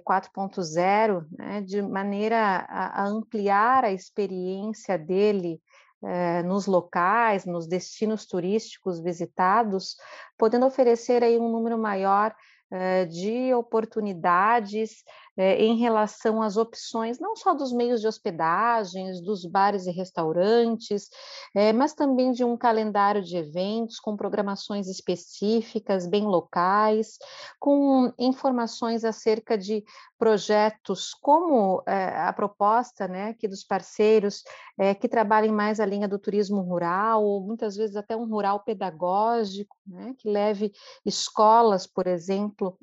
4.0, 0.05 1.23
eh, 1.39 1.43
né, 1.43 1.61
de 1.61 1.83
maneira 1.83 2.67
a, 2.69 3.03
a, 3.03 3.07
ampliar 3.07 3.85
a 3.85 3.93
experiência 3.93 4.99
dele 4.99 5.61
eh, 6.07 6.43
nos 6.43 6.67
locais, 6.67 7.45
nos 7.45 7.67
destinos 7.67 8.27
turísticos 8.27 9.01
visitados, 9.01 9.97
podendo 10.37 10.67
oferecer 10.67 11.25
aí 11.25 11.39
um 11.39 11.51
número 11.51 11.79
maior 11.79 12.35
eh, 12.71 13.07
de 13.07 13.55
oportunidades 13.55 15.05
eh, 15.37 15.65
em 15.65 15.77
relação 15.77 16.41
às 16.41 16.57
opções, 16.57 17.19
não 17.19 17.35
só 17.35 17.55
dos 17.55 17.73
meios 17.73 18.01
de 18.01 18.07
hospedagens, 18.07 19.21
dos 19.21 19.45
bares 19.45 19.87
e 19.87 19.91
restaurantes, 19.91 21.09
eh, 21.55 21.73
mas 21.73 21.93
também 21.93 22.31
de 22.31 22.45
um 22.45 22.57
calendário 22.57 23.23
de 23.23 23.37
eventos 23.37 23.99
com 23.99 24.17
programações 24.17 24.87
específicas, 24.87 26.07
bem 26.07 26.25
locais, 26.25 27.19
com 27.59 28.13
informações 28.19 29.05
acerca 29.05 29.59
de 29.59 29.85
projetos 30.17 31.13
como 31.21 31.83
a 31.87 32.33
proposta 32.33 33.07
né, 33.07 33.31
aqui 33.31 33.47
dos 33.47 33.63
parceiros 33.63 34.43
que 35.01 35.09
trabalhem 35.09 35.53
mais 35.53 35.81
a 35.81 35.85
linha 35.87 36.09
do 36.09 36.19
turismo 36.19 36.63
rural, 36.63 37.23
ou 37.23 37.43
muitas 37.43 37.77
vezes 37.77 37.95
até 37.95 38.17
um 38.17 38.27
rural 38.27 38.61
pedagógico, 38.61 39.77
né, 39.87 40.15
que 40.17 40.29
leve 40.31 40.73
escolas, 41.05 41.87
por 41.87 42.07
exemplo, 42.07 42.79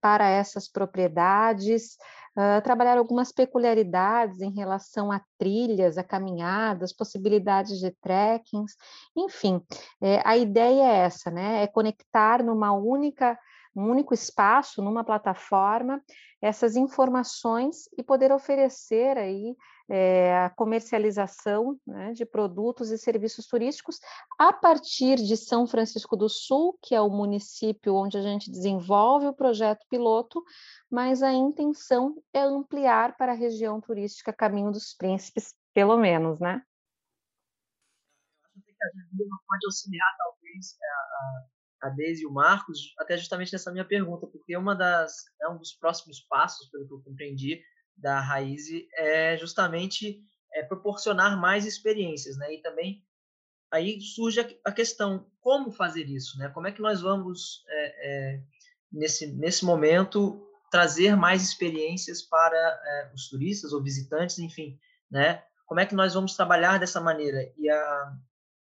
para 0.00 0.28
essas 0.28 0.68
propriedades 0.68 1.61
uh, 1.68 2.62
trabalhar 2.62 2.98
algumas 2.98 3.32
peculiaridades 3.32 4.40
em 4.40 4.50
relação 4.50 5.12
a 5.12 5.20
trilhas, 5.38 5.98
a 5.98 6.04
caminhadas, 6.04 6.92
possibilidades 6.92 7.78
de 7.78 7.90
trekkings, 8.00 8.74
enfim, 9.16 9.60
é, 10.00 10.20
a 10.24 10.36
ideia 10.36 10.82
é 10.82 10.96
essa, 11.04 11.30
né? 11.30 11.62
É 11.62 11.66
conectar 11.66 12.42
numa 12.42 12.72
única 12.72 13.38
um 13.74 13.90
único 13.90 14.12
espaço, 14.12 14.82
numa 14.82 15.02
plataforma, 15.02 16.02
essas 16.40 16.76
informações 16.76 17.88
e 17.96 18.02
poder 18.02 18.32
oferecer 18.32 19.16
aí 19.16 19.56
é, 19.88 20.36
a 20.44 20.50
comercialização 20.50 21.78
né, 21.86 22.12
de 22.12 22.24
produtos 22.24 22.90
e 22.90 22.98
serviços 22.98 23.46
turísticos 23.46 23.98
a 24.38 24.52
partir 24.52 25.16
de 25.16 25.36
São 25.36 25.66
Francisco 25.66 26.16
do 26.16 26.28
Sul, 26.28 26.78
que 26.82 26.94
é 26.94 27.00
o 27.00 27.10
município 27.10 27.94
onde 27.94 28.18
a 28.18 28.22
gente 28.22 28.50
desenvolve 28.50 29.26
o 29.26 29.34
projeto 29.34 29.86
piloto, 29.88 30.42
mas 30.90 31.22
a 31.22 31.32
intenção 31.32 32.22
é 32.32 32.40
ampliar 32.40 33.16
para 33.16 33.32
a 33.32 33.36
região 33.36 33.80
turística 33.80 34.32
Caminho 34.32 34.72
dos 34.72 34.94
Príncipes, 34.94 35.54
pelo 35.72 35.96
menos, 35.96 36.40
né? 36.40 36.62
Eu 38.44 38.50
acho 38.50 38.64
que 38.64 38.84
a 38.84 38.88
gente 38.96 39.44
pode 39.46 39.66
auxiliar, 39.66 40.16
talvez, 40.18 40.76
a, 40.82 40.86
a 40.86 41.61
Deise 41.88 42.22
e 42.22 42.26
o 42.26 42.32
Marcos, 42.32 42.94
até 42.98 43.16
justamente 43.16 43.52
nessa 43.52 43.72
minha 43.72 43.84
pergunta, 43.84 44.26
porque 44.26 44.56
uma 44.56 44.74
das, 44.74 45.24
é 45.40 45.48
um 45.48 45.58
dos 45.58 45.72
próximos 45.72 46.20
passos, 46.20 46.68
pelo 46.70 46.86
que 46.86 46.94
eu 46.94 47.00
compreendi, 47.00 47.62
da 47.96 48.20
Raiz 48.20 48.64
é 48.96 49.36
justamente 49.36 50.20
é, 50.54 50.62
proporcionar 50.62 51.38
mais 51.38 51.66
experiências, 51.66 52.36
né? 52.36 52.54
E 52.54 52.62
também 52.62 53.04
aí 53.70 54.00
surge 54.00 54.40
a, 54.64 54.72
questão 54.72 55.26
como 55.40 55.70
fazer 55.70 56.04
isso, 56.04 56.38
né? 56.38 56.48
Como 56.50 56.66
é 56.66 56.72
que 56.72 56.82
nós 56.82 57.00
vamos 57.00 57.64
é, 57.68 58.34
é, 58.34 58.42
nesse 58.90 59.26
nesse 59.26 59.64
momento 59.64 60.46
trazer 60.70 61.16
mais 61.16 61.42
experiências 61.42 62.22
para 62.22 62.56
é, 62.56 63.12
os 63.14 63.28
turistas 63.28 63.72
ou 63.72 63.82
visitantes, 63.82 64.38
enfim, 64.38 64.78
né? 65.10 65.42
Como 65.66 65.80
é 65.80 65.86
que 65.86 65.94
nós 65.94 66.14
vamos 66.14 66.34
trabalhar 66.34 66.78
dessa 66.78 67.00
maneira? 67.00 67.50
E 67.56 67.68
a 67.68 68.12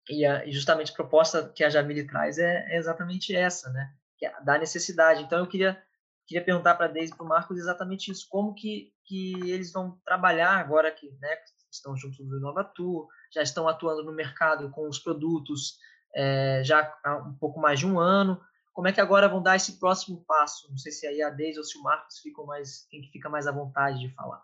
e, 0.09 0.25
a, 0.25 0.45
e 0.45 0.53
justamente 0.53 0.93
a 0.93 0.95
proposta 0.95 1.53
que 1.55 1.65
a 1.65 1.71
Jamile 1.71 2.07
traz 2.07 2.39
é, 2.39 2.67
é 2.69 2.77
exatamente 2.77 3.35
essa, 3.35 3.71
né? 3.71 3.93
Que 4.17 4.27
é 4.27 4.41
da 4.43 4.59
necessidade. 4.59 5.23
Então 5.23 5.39
eu 5.39 5.47
queria 5.47 5.81
queria 6.27 6.45
perguntar 6.45 6.75
para 6.75 6.87
a 6.87 6.89
Deise 6.89 7.13
e 7.13 7.17
para 7.17 7.25
o 7.25 7.29
Marcos 7.29 7.57
exatamente 7.57 8.11
isso, 8.11 8.27
como 8.29 8.53
que, 8.53 8.93
que 9.05 9.35
eles 9.49 9.73
vão 9.73 9.97
trabalhar 10.05 10.57
agora 10.57 10.91
que 10.91 11.09
né, 11.21 11.37
estão 11.71 11.97
juntos 11.97 12.19
do 12.19 12.39
Inovatur, 12.39 13.07
já 13.33 13.43
estão 13.43 13.69
atuando 13.69 14.03
no 14.03 14.13
mercado 14.13 14.69
com 14.71 14.89
os 14.89 14.99
produtos 14.99 15.79
é, 16.15 16.63
já 16.65 16.93
há 17.05 17.17
um 17.19 17.35
pouco 17.35 17.61
mais 17.61 17.79
de 17.79 17.87
um 17.87 18.01
ano, 18.01 18.41
como 18.73 18.89
é 18.89 18.93
que 18.93 19.01
agora 19.01 19.29
vão 19.29 19.43
dar 19.43 19.57
esse 19.57 19.79
próximo 19.79 20.25
passo? 20.27 20.69
Não 20.71 20.77
sei 20.77 20.93
se 20.93 21.07
aí 21.07 21.23
a 21.23 21.31
Deise 21.31 21.59
ou 21.59 21.65
se 21.65 21.79
o 21.79 21.83
Marcos 21.83 22.19
ficam 22.19 22.45
mais, 22.45 22.87
quem 22.91 23.01
que 23.01 23.11
fica 23.11 23.29
mais 23.29 23.47
à 23.47 23.53
vontade 23.53 24.01
de 24.01 24.15
falar. 24.15 24.43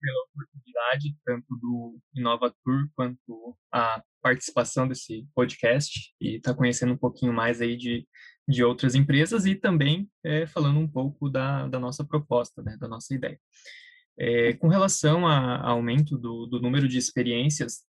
Pela 0.00 0.24
oportunidade, 0.24 1.16
tanto 1.24 1.56
do 1.60 1.98
Inovatur 2.14 2.88
quanto 2.94 3.56
a 3.72 4.02
participação 4.22 4.86
desse 4.86 5.26
podcast 5.34 6.14
e 6.20 6.36
estar 6.36 6.52
tá 6.52 6.56
conhecendo 6.56 6.92
um 6.92 6.98
pouquinho 6.98 7.32
mais 7.32 7.60
aí 7.60 7.76
de 7.76 8.06
de 8.46 8.64
outras 8.64 8.94
empresas 8.94 9.46
e 9.46 9.54
também 9.54 10.08
é, 10.24 10.46
falando 10.46 10.78
um 10.78 10.88
pouco 10.88 11.28
da, 11.28 11.68
da 11.68 11.78
nossa 11.78 12.04
proposta, 12.04 12.62
né, 12.62 12.76
da 12.76 12.88
nossa 12.88 13.14
ideia. 13.14 13.38
É, 14.18 14.52
com 14.54 14.68
relação 14.68 15.26
ao 15.26 15.76
aumento 15.76 16.18
do, 16.18 16.46
do, 16.46 16.60
número 16.60 16.86
de 16.88 16.98
experiências, 16.98 17.82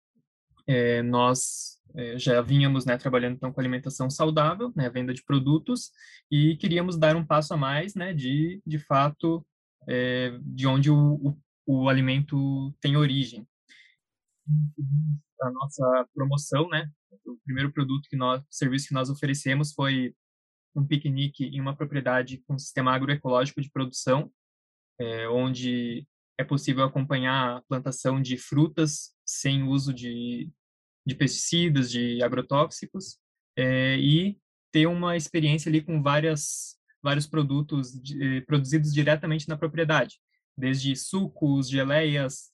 é, 0.68 1.02
nós 1.02 1.80
é, 1.96 2.18
já 2.18 2.42
vínhamos 2.42 2.86
né, 2.86 2.98
trabalhando 2.98 3.36
então 3.36 3.52
com 3.52 3.60
alimentação 3.60 4.10
saudável, 4.10 4.72
né, 4.76 4.90
venda 4.90 5.14
de 5.14 5.24
produtos, 5.24 5.92
e 6.30 6.56
queríamos 6.58 6.98
dar 6.98 7.16
um 7.16 7.26
passo 7.26 7.54
a 7.54 7.58
mais, 7.58 7.96
né, 7.96 8.14
de, 8.14 8.62
de 8.66 8.78
fato, 8.78 9.46
é, 9.90 10.38
de 10.44 10.68
onde 10.68 10.92
o, 10.92 11.16
o, 11.16 11.38
o 11.66 11.90
alimento 11.90 12.74
tem 12.82 12.98
origem. 12.98 13.48
A 15.42 15.52
nossa 15.52 16.08
promoção, 16.14 16.68
né, 16.70 16.90
o 17.26 17.38
primeiro 17.44 17.72
produto 17.72 18.08
que 18.10 18.16
nós, 18.16 18.44
serviço 18.50 18.88
que 18.88 18.94
nós 18.94 19.10
oferecemos 19.10 19.74
foi 19.74 20.16
um 20.76 20.86
piquenique 20.86 21.46
em 21.46 21.60
uma 21.60 21.76
propriedade 21.76 22.38
com 22.48 22.58
sistema 22.58 22.94
agroecológico 22.94 23.62
de 23.62 23.70
produção, 23.70 24.32
é, 25.00 25.28
onde 25.28 26.08
é 26.38 26.44
possível 26.44 26.84
acompanhar 26.84 27.58
a 27.58 27.62
plantação 27.62 28.22
de 28.22 28.38
frutas 28.38 29.14
sem 29.26 29.64
uso 29.64 29.94
de, 29.94 30.50
de 31.06 31.16
pesticidas, 31.16 31.92
de 31.92 32.22
agrotóxicos, 32.24 33.18
é, 33.58 33.98
e 33.98 34.40
ter 34.72 34.88
uma 34.88 35.18
experiência 35.18 35.70
ali 35.70 35.82
com 35.82 36.02
várias, 36.02 36.78
vários 37.04 37.28
produtos 37.28 37.92
de, 38.02 38.38
eh, 38.38 38.42
produzidos 38.42 38.94
diretamente 38.94 39.48
na 39.50 39.58
propriedade, 39.58 40.20
desde 40.58 40.96
sucos, 40.96 41.70
geleias, 41.70 42.52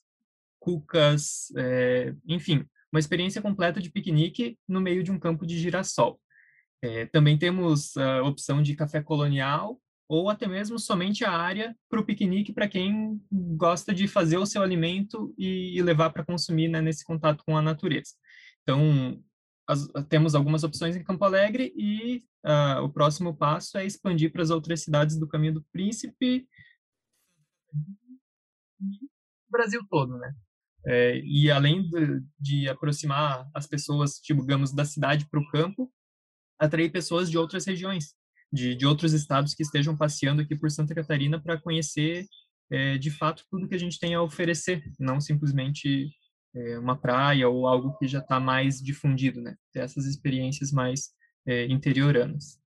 cucas, 0.60 1.52
é, 1.56 2.14
enfim, 2.28 2.66
uma 2.92 3.00
experiência 3.00 3.42
completa 3.42 3.82
de 3.82 3.92
piquenique 3.92 4.58
no 4.68 4.82
meio 4.82 5.04
de 5.04 5.12
um 5.12 5.20
campo 5.20 5.46
de 5.46 5.58
girassol. 5.58 6.20
É, 6.82 7.06
também 7.08 7.38
temos 7.38 7.98
a 7.98 8.22
opção 8.24 8.62
de 8.62 8.76
café 8.76 9.02
colonial 9.02 9.80
ou 10.10 10.30
até 10.30 10.48
mesmo 10.48 10.80
somente 10.80 11.26
a 11.26 11.32
área 11.32 11.76
para 11.90 12.00
o 12.00 12.06
piquenique 12.06 12.54
para 12.54 12.68
quem 12.68 13.22
gosta 13.32 13.94
de 13.94 14.08
fazer 14.08 14.38
o 14.38 14.46
seu 14.46 14.62
alimento 14.62 15.34
e, 15.38 15.78
e 15.78 15.82
levar 15.82 16.12
para 16.12 16.24
consumir 16.24 16.70
né, 16.70 16.82
nesse 16.82 17.04
contato 17.04 17.44
com 17.46 17.58
a 17.58 17.62
natureza. 17.62 18.12
Então, 18.64 19.22
as, 19.68 19.88
temos 20.08 20.34
algumas 20.34 20.64
opções 20.64 20.96
em 20.96 21.04
Campo 21.04 21.26
Alegre 21.26 21.74
e 21.76 22.24
uh, 22.46 22.84
o 22.84 22.90
próximo 22.90 23.36
passo 23.36 23.78
é 23.78 23.86
expandir 23.86 24.32
para 24.32 24.42
as 24.42 24.50
outras 24.50 24.82
cidades 24.82 25.18
do 25.18 25.28
Caminho 25.28 25.56
do 25.56 25.66
Príncipe, 25.74 26.48
Brasil 29.50 29.86
todo, 29.90 30.18
né? 30.18 30.34
É, 30.86 31.20
e 31.20 31.52
além 31.52 31.84
de, 31.90 32.24
de, 32.40 32.70
aproximar 32.70 33.50
as 33.54 33.68
pessoas, 33.68 34.22
digamos, 34.24 34.74
da 34.74 34.86
cidade 34.86 35.28
para 35.30 35.40
o 35.40 35.48
campo, 35.50 35.92
atrair 36.58 36.92
pessoas 36.92 37.30
de 37.30 37.38
outras 37.38 37.66
regiões, 37.66 38.16
de, 38.52 38.76
de 38.76 38.86
outros 38.86 39.14
estados 39.14 39.54
que 39.54 39.64
estejam 39.64 39.98
passeando 39.98 40.42
aqui 40.42 40.56
por 40.56 40.72
Santa 40.72 40.96
Catarina 40.96 41.42
para 41.42 41.60
conhecer, 41.60 42.26
é, 42.70 42.98
de 42.98 43.12
fato, 43.12 43.44
tudo 43.50 43.68
que 43.68 43.76
a 43.76 43.80
gente 43.80 44.00
tem 44.00 44.14
a 44.14 44.22
oferecer, 44.22 44.84
não 45.00 45.20
simplesmente 45.20 46.10
é, 46.56 46.80
uma 46.80 46.98
praia 46.98 47.50
ou 47.50 47.68
algo 47.68 47.98
que 47.98 48.08
já 48.08 48.20
está 48.20 48.40
mais 48.40 48.82
difundido, 48.82 49.42
né? 49.42 49.56
Ter 49.74 49.82
essas 49.82 50.06
experiências 50.06 50.72
mais 50.72 51.12
é, 51.46 51.66
interioranas. 51.66 52.60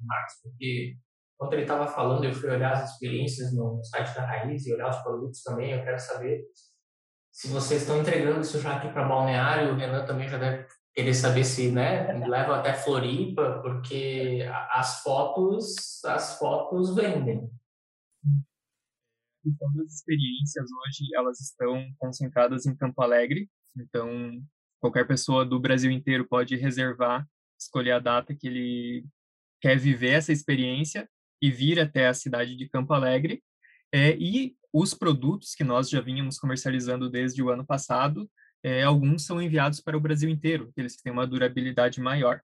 Marcos, 0.00 0.34
porque 0.42 0.96
Enquanto 1.40 1.54
ele 1.54 1.62
estava 1.62 1.86
falando, 1.86 2.22
eu 2.22 2.34
fui 2.34 2.50
olhar 2.50 2.74
as 2.74 2.92
experiências 2.92 3.50
no 3.54 3.82
site 3.82 4.14
da 4.14 4.26
Raiz 4.26 4.66
e 4.66 4.74
olhar 4.74 4.90
os 4.90 4.98
produtos 4.98 5.42
também. 5.42 5.72
Eu 5.72 5.82
quero 5.82 5.98
saber 5.98 6.44
se 7.32 7.48
vocês 7.48 7.80
estão 7.80 7.98
entregando 7.98 8.42
isso 8.42 8.60
já 8.60 8.76
aqui 8.76 8.92
para 8.92 9.08
Balneário. 9.08 9.72
O 9.72 9.74
Renan 9.74 10.04
também 10.04 10.28
já 10.28 10.36
deve 10.36 10.68
querer 10.94 11.14
saber 11.14 11.44
se 11.44 11.72
né, 11.72 12.12
leva 12.28 12.58
até 12.58 12.74
Floripa, 12.74 13.58
porque 13.62 14.46
as 14.68 15.02
fotos, 15.02 16.04
as 16.04 16.38
fotos 16.38 16.94
vendem. 16.94 17.50
Então, 19.42 19.68
as 19.82 19.94
experiências 19.94 20.66
hoje 20.70 21.08
elas 21.14 21.40
estão 21.40 21.90
concentradas 21.96 22.66
em 22.66 22.76
Campo 22.76 23.00
Alegre. 23.00 23.48
Então, 23.74 24.42
qualquer 24.78 25.06
pessoa 25.06 25.46
do 25.46 25.58
Brasil 25.58 25.90
inteiro 25.90 26.28
pode 26.28 26.54
reservar, 26.56 27.26
escolher 27.58 27.92
a 27.92 27.98
data 27.98 28.34
que 28.34 28.46
ele 28.46 29.06
quer 29.58 29.78
viver 29.78 30.10
essa 30.10 30.32
experiência 30.32 31.08
e 31.40 31.50
vir 31.50 31.80
até 31.80 32.08
a 32.08 32.14
cidade 32.14 32.56
de 32.56 32.68
Campo 32.68 32.92
Alegre. 32.92 33.42
É, 33.92 34.16
e 34.16 34.54
os 34.72 34.94
produtos 34.94 35.54
que 35.54 35.64
nós 35.64 35.88
já 35.88 36.00
vínhamos 36.00 36.38
comercializando 36.38 37.10
desde 37.10 37.42
o 37.42 37.50
ano 37.50 37.66
passado, 37.66 38.30
é, 38.62 38.82
alguns 38.82 39.24
são 39.24 39.40
enviados 39.40 39.80
para 39.80 39.96
o 39.96 40.00
Brasil 40.00 40.28
inteiro, 40.28 40.72
que 40.74 40.86
têm 41.02 41.12
uma 41.12 41.26
durabilidade 41.26 42.00
maior. 42.00 42.40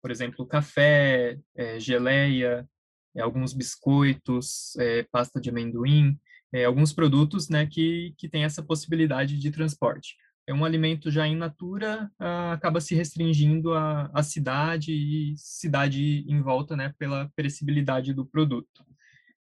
Por 0.00 0.10
exemplo, 0.10 0.46
café, 0.46 1.38
é, 1.56 1.80
geleia, 1.80 2.66
é, 3.14 3.20
alguns 3.20 3.52
biscoitos, 3.52 4.76
é, 4.76 5.02
pasta 5.10 5.40
de 5.40 5.50
amendoim, 5.50 6.18
é, 6.52 6.64
alguns 6.64 6.92
produtos 6.92 7.48
né, 7.48 7.66
que, 7.66 8.14
que 8.16 8.28
têm 8.28 8.44
essa 8.44 8.62
possibilidade 8.62 9.38
de 9.38 9.50
transporte. 9.50 10.16
É 10.48 10.54
um 10.54 10.64
alimento 10.64 11.10
já 11.10 11.26
in 11.26 11.36
natura, 11.36 12.10
ah, 12.18 12.52
acaba 12.52 12.80
se 12.80 12.94
restringindo 12.94 13.74
à, 13.74 14.22
cidade 14.22 14.92
e 14.92 15.34
cidade 15.36 16.24
em 16.28 16.40
volta, 16.40 16.76
né, 16.76 16.94
pela 16.98 17.28
perecibilidade 17.34 18.14
do 18.14 18.24
produto. 18.24 18.84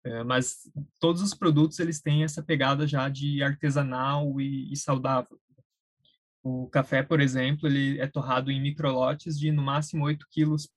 É, 0.04 0.24
mas 0.24 0.70
todos 1.00 1.22
os 1.22 1.34
produtos 1.34 1.80
eles 1.80 2.02
têm 2.02 2.24
essa 2.24 2.44
pegada 2.44 2.88
já 2.88 3.10
de 3.10 3.44
artesanal 3.44 4.40
e, 4.40 4.72
e, 4.72 4.76
saudável. 4.78 5.40
O 6.42 6.70
café, 6.70 7.04
por 7.04 7.20
exemplo, 7.20 7.68
ele 7.68 8.00
é 8.00 8.08
torrado 8.08 8.50
em 8.50 8.62
microlotes 8.62 9.38
de 9.38 9.52
no 9.52 9.62
máximo 9.62 10.06
8 10.06 10.26
quilos 10.32 10.70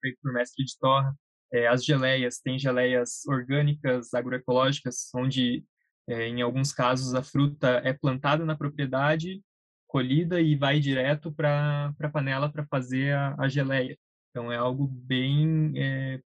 feito 0.00 0.18
por 0.22 0.32
mestre 0.32 0.64
de 0.64 0.78
torra. 0.78 1.14
É, 1.52 1.66
as 1.66 1.84
geleias, 1.84 2.38
tem 2.38 2.58
geleias 2.58 3.26
orgânicas, 3.26 4.14
agroecológicas, 4.14 5.10
onde 5.14 5.64
é, 6.10 6.26
em 6.26 6.42
alguns 6.42 6.72
casos, 6.72 7.14
a 7.14 7.22
fruta 7.22 7.80
é 7.84 7.92
plantada 7.92 8.44
na 8.44 8.56
propriedade, 8.56 9.40
colhida 9.86 10.40
e 10.40 10.56
vai 10.56 10.80
direto 10.80 11.32
para 11.32 11.94
a 12.00 12.08
panela 12.08 12.50
para 12.50 12.66
fazer 12.66 13.14
a, 13.14 13.36
a, 13.38 13.48
geleia. 13.48 13.96
Então, 14.30 14.50
é 14.50 14.56
algo 14.56 14.88
bem, 14.88 15.72
é, 15.76 16.20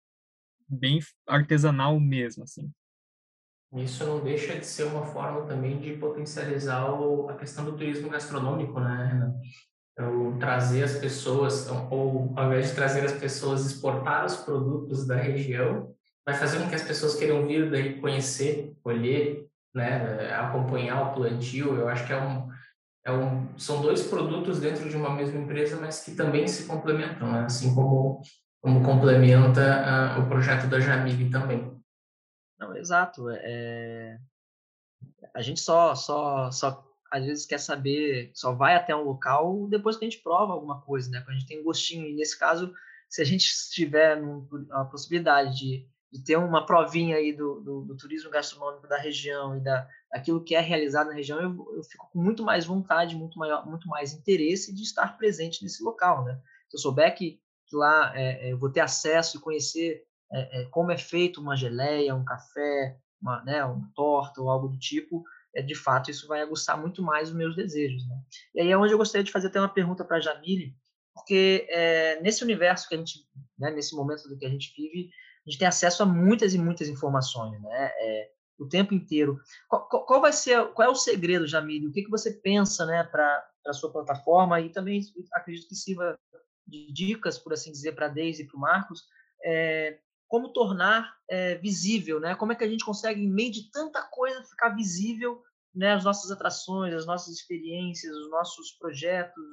bem 0.69 0.99
artesanal 1.27 1.99
mesmo, 1.99 2.43
assim. 2.43 2.71
Isso 3.73 4.05
não 4.05 4.23
deixa 4.23 4.55
de 4.55 4.65
ser 4.65 4.83
uma 4.83 5.05
forma 5.05 5.47
também 5.47 5.79
de 5.79 5.93
potencializar 5.93 6.93
o, 6.93 7.29
a 7.29 7.35
questão 7.35 7.65
do 7.65 7.75
turismo 7.75 8.09
gastronômico, 8.09 8.79
né, 8.79 9.33
Então, 9.93 10.37
trazer 10.37 10.83
as 10.83 10.99
pessoas, 10.99 11.67
ou 11.89 12.33
ao 12.35 12.47
invés 12.47 12.69
de 12.69 12.75
trazer 12.75 13.03
as 13.03 13.13
pessoas, 13.13 13.65
exportar 13.65 14.25
os 14.25 14.35
produtos 14.35 15.07
da 15.07 15.15
região, 15.15 15.95
vai 16.23 16.35
fazer 16.35 16.59
com 16.59 16.69
que 16.69 16.75
as 16.75 16.83
pessoas 16.83 17.15
queiram 17.15 17.47
vir 17.47 17.71
daí 17.71 17.99
conhecer, 17.99 18.75
colher, 18.83 19.49
né, 19.73 20.33
acompanhar 20.33 21.01
o 21.01 21.13
plantio, 21.13 21.75
eu 21.75 21.87
acho 21.87 22.05
que 22.05 22.13
é 22.13 22.21
um, 22.21 22.49
é 23.05 23.11
um, 23.11 23.57
são 23.57 23.81
dois 23.81 24.03
produtos 24.07 24.59
dentro 24.59 24.87
de 24.89 24.95
uma 24.95 25.09
mesma 25.09 25.39
empresa, 25.39 25.79
mas 25.79 26.03
que 26.03 26.15
também 26.15 26.47
se 26.47 26.67
complementam, 26.67 27.31
né? 27.31 27.45
assim 27.45 27.73
como, 27.73 28.21
como 28.61 28.83
complementa 28.83 30.17
uh, 30.17 30.21
o 30.21 30.27
projeto 30.27 30.67
da 30.67 30.79
Jamig 30.79 31.29
também. 31.29 31.81
Não, 32.59 32.75
exato. 32.75 33.27
É... 33.29 34.19
A 35.33 35.41
gente 35.41 35.59
só, 35.59 35.95
só, 35.95 36.51
só 36.51 36.87
às 37.11 37.25
vezes 37.25 37.45
quer 37.45 37.59
saber, 37.59 38.31
só 38.35 38.53
vai 38.53 38.75
até 38.75 38.95
um 38.95 39.03
local 39.03 39.67
depois 39.67 39.97
que 39.97 40.05
a 40.05 40.09
gente 40.09 40.21
prova 40.21 40.53
alguma 40.53 40.79
coisa, 40.81 41.09
né? 41.09 41.21
Quando 41.21 41.35
a 41.35 41.39
gente 41.39 41.47
tem 41.47 41.59
um 41.59 41.63
gostinho. 41.63 42.05
E 42.05 42.13
nesse 42.13 42.37
caso, 42.37 42.71
se 43.09 43.21
a 43.21 43.25
gente 43.25 43.51
tiver 43.71 44.21
a 44.71 44.85
possibilidade 44.85 45.57
de 45.57 45.87
de 46.11 46.23
ter 46.23 46.37
uma 46.37 46.65
provinha 46.65 47.15
aí 47.15 47.31
do, 47.31 47.61
do, 47.61 47.81
do, 47.85 47.97
turismo 47.97 48.29
gastronômico 48.29 48.87
da 48.87 48.97
região 48.97 49.55
e 49.55 49.61
da, 49.61 49.87
daquilo 50.11 50.43
que 50.43 50.53
é 50.53 50.59
realizado 50.59 51.07
na 51.07 51.13
região, 51.13 51.39
eu, 51.39 51.77
eu 51.77 51.83
fico 51.83 52.09
com 52.11 52.21
muito 52.21 52.43
mais 52.43 52.65
vontade, 52.65 53.15
muito, 53.15 53.39
maior, 53.39 53.65
muito 53.65 53.87
mais 53.87 54.13
interesse 54.13 54.75
de 54.75 54.81
estar 54.81 55.17
presente 55.17 55.63
nesse 55.63 55.81
local, 55.81 56.25
né? 56.25 56.37
Se 56.69 56.75
eu 56.75 56.81
souber 56.81 57.15
que, 57.15 57.39
que 57.65 57.75
lá 57.75 58.11
é, 58.13 58.49
é 58.49 58.51
eu 58.51 58.57
vou 58.57 58.69
ter 58.69 58.81
acesso 58.81 59.37
e 59.37 59.41
conhecer 59.41 60.03
é, 60.33 60.61
é, 60.61 60.65
como 60.65 60.91
é 60.91 60.97
feito 60.97 61.39
uma 61.39 61.55
geleia, 61.55 62.15
um 62.15 62.25
café, 62.25 62.97
uma, 63.21 63.43
né, 63.43 63.63
uma 63.63 63.89
torta 63.95 64.41
ou 64.41 64.49
algo 64.49 64.67
do 64.67 64.77
tipo, 64.77 65.23
é, 65.55 65.61
de 65.61 65.75
fato 65.75 66.11
isso 66.11 66.27
vai 66.27 66.41
aguçar 66.41 66.79
muito 66.79 67.01
mais 67.01 67.29
os 67.29 67.35
meus 67.35 67.55
desejos, 67.55 68.05
né? 68.07 68.15
E 68.55 68.61
aí 68.61 68.71
é 68.71 68.77
onde 68.77 68.93
eu 68.93 68.97
gostaria 68.97 69.23
de 69.23 69.31
fazer 69.31 69.47
até 69.47 69.59
uma 69.59 69.73
pergunta 69.73 70.03
para 70.03 70.19
Jamile, 70.19 70.75
porque 71.13 71.67
é, 71.69 72.21
nesse 72.21 72.43
universo 72.43 72.87
que 72.87 72.95
a 72.95 72.97
gente, 72.97 73.25
né, 73.57 73.71
nesse 73.71 73.95
momento 73.95 74.27
do 74.27 74.37
que 74.37 74.45
a 74.45 74.49
gente 74.49 74.73
vive, 74.75 75.09
a 75.45 75.49
gente 75.49 75.59
tem 75.59 75.67
acesso 75.67 76.03
a 76.03 76.05
muitas 76.05 76.53
e 76.53 76.57
muitas 76.57 76.87
informações, 76.87 77.59
né? 77.61 77.91
É, 77.99 78.31
o 78.59 78.67
tempo 78.67 78.93
inteiro. 78.93 79.39
Qual, 79.67 79.87
qual, 79.87 80.21
vai 80.21 80.31
ser, 80.31 80.67
qual 80.73 80.87
é 80.87 80.91
o 80.91 80.95
segredo, 80.95 81.47
Jamile? 81.47 81.87
O 81.87 81.91
que, 81.91 82.03
que 82.03 82.11
você 82.11 82.31
pensa, 82.31 82.85
né, 82.85 83.03
para 83.03 83.43
a 83.65 83.73
sua 83.73 83.91
plataforma? 83.91 84.61
E 84.61 84.69
também 84.69 85.01
acredito 85.33 85.67
que 85.67 85.75
sirva 85.75 86.17
de 86.67 86.91
dicas, 86.93 87.39
por 87.39 87.53
assim 87.53 87.71
dizer, 87.71 87.93
para 87.93 88.05
a 88.05 88.09
Deise 88.09 88.43
e 88.43 88.47
para 88.47 88.57
o 88.57 88.59
Marcos, 88.59 89.03
é, 89.43 89.99
como 90.27 90.53
tornar 90.53 91.11
é, 91.27 91.55
visível, 91.55 92.19
né? 92.19 92.35
Como 92.35 92.51
é 92.51 92.55
que 92.55 92.63
a 92.63 92.69
gente 92.69 92.85
consegue, 92.85 93.23
em 93.23 93.29
meio 93.29 93.51
de 93.51 93.69
tanta 93.71 94.01
coisa, 94.03 94.43
ficar 94.45 94.69
visível, 94.69 95.41
né? 95.73 95.93
As 95.93 96.03
nossas 96.03 96.29
atrações, 96.31 96.93
as 96.93 97.05
nossas 97.05 97.33
experiências, 97.35 98.15
os 98.15 98.29
nossos 98.29 98.71
projetos, 98.73 99.43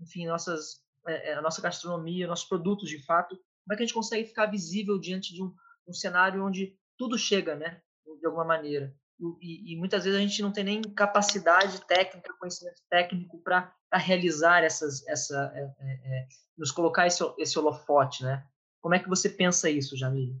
enfim, 0.00 0.26
nossas, 0.26 0.80
é, 1.06 1.32
é 1.32 1.34
a 1.34 1.42
nossa 1.42 1.60
gastronomia, 1.60 2.28
nossos 2.28 2.48
produtos, 2.48 2.88
de 2.88 3.04
fato, 3.04 3.36
como 3.64 3.74
é 3.74 3.76
que 3.76 3.82
a 3.82 3.86
gente 3.86 3.94
consegue 3.94 4.28
ficar 4.28 4.46
visível 4.46 4.98
diante 4.98 5.34
de 5.34 5.42
um, 5.42 5.54
um 5.88 5.92
cenário 5.92 6.44
onde 6.44 6.76
tudo 6.96 7.18
chega, 7.18 7.54
né? 7.54 7.80
De 8.20 8.26
alguma 8.26 8.44
maneira. 8.44 8.94
E, 9.40 9.72
e, 9.72 9.76
muitas 9.76 10.04
vezes 10.04 10.18
a 10.18 10.22
gente 10.22 10.42
não 10.42 10.52
tem 10.52 10.64
nem 10.64 10.82
capacidade 10.82 11.84
técnica, 11.86 12.34
conhecimento 12.40 12.82
técnico 12.90 13.40
para 13.42 13.72
realizar 13.92 14.64
essas, 14.64 15.06
essa, 15.06 15.52
é, 15.54 15.60
é, 15.60 15.92
é, 15.92 16.26
nos 16.58 16.72
colocar 16.72 17.06
esse, 17.06 17.22
esse 17.38 17.56
holofote, 17.56 18.24
né? 18.24 18.44
Como 18.80 18.94
é 18.94 18.98
que 18.98 19.08
você 19.08 19.28
pensa 19.28 19.70
isso, 19.70 19.96
Jamile? 19.96 20.34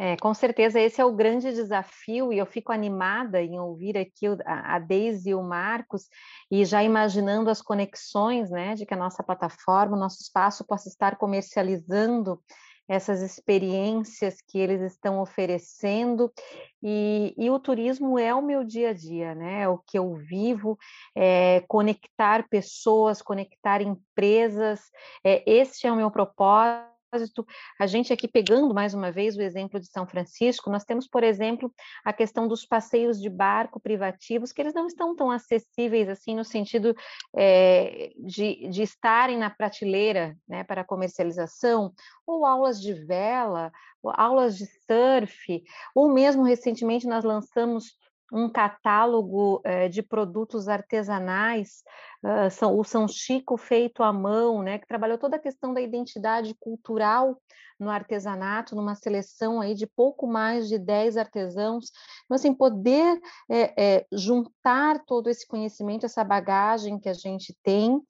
É, 0.00 0.16
com 0.16 0.32
certeza 0.32 0.78
esse 0.80 1.00
é 1.00 1.04
o 1.04 1.12
grande 1.12 1.52
desafio 1.52 2.32
e 2.32 2.38
eu 2.38 2.46
fico 2.46 2.70
animada 2.70 3.42
em 3.42 3.58
ouvir 3.58 3.98
aqui 3.98 4.26
a 4.46 4.78
Deise 4.78 5.30
e 5.30 5.34
o 5.34 5.42
Marcos 5.42 6.04
e 6.48 6.64
já 6.64 6.84
imaginando 6.84 7.50
as 7.50 7.60
conexões, 7.60 8.48
né, 8.48 8.76
de 8.76 8.86
que 8.86 8.94
a 8.94 8.96
nossa 8.96 9.24
plataforma, 9.24 9.96
o 9.96 10.00
nosso 10.00 10.22
espaço 10.22 10.64
possa 10.64 10.88
estar 10.88 11.16
comercializando 11.16 12.40
essas 12.88 13.20
experiências 13.20 14.36
que 14.40 14.56
eles 14.56 14.80
estão 14.80 15.20
oferecendo 15.20 16.32
e, 16.80 17.34
e, 17.36 17.50
o 17.50 17.58
turismo 17.58 18.18
é 18.18 18.32
o 18.32 18.40
meu 18.40 18.64
dia 18.64 18.90
a 18.90 18.92
dia, 18.94 19.34
né? 19.34 19.62
É 19.62 19.68
o 19.68 19.76
que 19.76 19.98
eu 19.98 20.14
vivo, 20.14 20.78
é 21.14 21.62
conectar 21.68 22.48
pessoas, 22.48 23.20
conectar 23.20 23.82
empresas. 23.82 24.80
É, 25.22 25.42
este 25.44 25.86
é 25.86 25.92
o 25.92 25.96
meu 25.96 26.10
propósito 26.10 26.97
propósito, 27.08 27.46
a 27.78 27.86
gente 27.86 28.12
aqui 28.12 28.28
pegando 28.28 28.72
mais 28.74 28.94
uma 28.94 29.10
vez 29.10 29.36
o 29.36 29.42
exemplo 29.42 29.80
de 29.80 29.86
São 29.86 30.06
Francisco, 30.06 30.70
nós 30.70 30.84
temos, 30.84 31.08
por 31.08 31.24
exemplo, 31.24 31.72
a 32.04 32.12
questão 32.12 32.46
dos 32.46 32.64
passeios 32.64 33.20
de 33.20 33.28
barco 33.28 33.80
privativos, 33.80 34.52
que 34.52 34.60
eles 34.60 34.74
não 34.74 34.86
estão 34.86 35.16
tão 35.16 35.30
acessíveis 35.30 36.08
assim 36.08 36.34
no 36.34 36.44
sentido 36.44 36.94
é, 37.36 38.12
de, 38.18 38.68
de 38.68 38.82
estarem 38.82 39.38
na 39.38 39.50
prateleira 39.50 40.36
né, 40.46 40.64
para 40.64 40.84
comercialização, 40.84 41.92
ou 42.26 42.44
aulas 42.44 42.80
de 42.80 42.92
vela, 42.92 43.72
aulas 44.04 44.56
de 44.56 44.66
surf, 44.66 45.62
ou 45.94 46.12
mesmo 46.12 46.42
recentemente 46.42 47.06
nós 47.06 47.24
lançamos 47.24 47.96
um 48.32 48.48
catálogo 48.48 49.60
eh, 49.64 49.88
de 49.88 50.02
produtos 50.02 50.68
artesanais, 50.68 51.82
uh, 52.22 52.50
são, 52.50 52.78
o 52.78 52.84
São 52.84 53.08
Chico 53.08 53.56
feito 53.56 54.02
à 54.02 54.12
mão, 54.12 54.62
né, 54.62 54.78
que 54.78 54.86
trabalhou 54.86 55.16
toda 55.16 55.36
a 55.36 55.40
questão 55.40 55.72
da 55.72 55.80
identidade 55.80 56.54
cultural 56.60 57.40
no 57.78 57.90
artesanato, 57.90 58.74
numa 58.74 58.96
seleção 58.96 59.60
aí 59.60 59.72
de 59.72 59.86
pouco 59.86 60.26
mais 60.26 60.68
de 60.68 60.78
10 60.78 61.16
artesãos. 61.16 61.92
Então, 62.24 62.34
assim, 62.34 62.52
poder 62.52 63.20
é, 63.48 63.98
é, 63.98 64.06
juntar 64.12 65.04
todo 65.06 65.30
esse 65.30 65.46
conhecimento, 65.46 66.04
essa 66.04 66.24
bagagem 66.24 66.98
que 66.98 67.08
a 67.08 67.12
gente 67.12 67.56
tem 67.62 68.02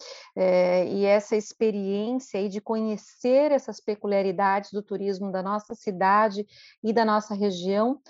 e 0.87 1.05
essa 1.05 1.37
experiência 1.37 2.41
aí 2.41 2.49
de 2.49 2.63
conhecer 2.63 3.53
essas 3.53 3.79
peculiaridades 3.79 4.73
do 4.73 4.83
turismo 4.83 5.31
da 5.31 5.43
nossa 5.43 5.75
cidade 5.75 6.47
e 6.83 6.91
da 6.91 7.05
nossa 7.05 7.35
região, 7.35 8.01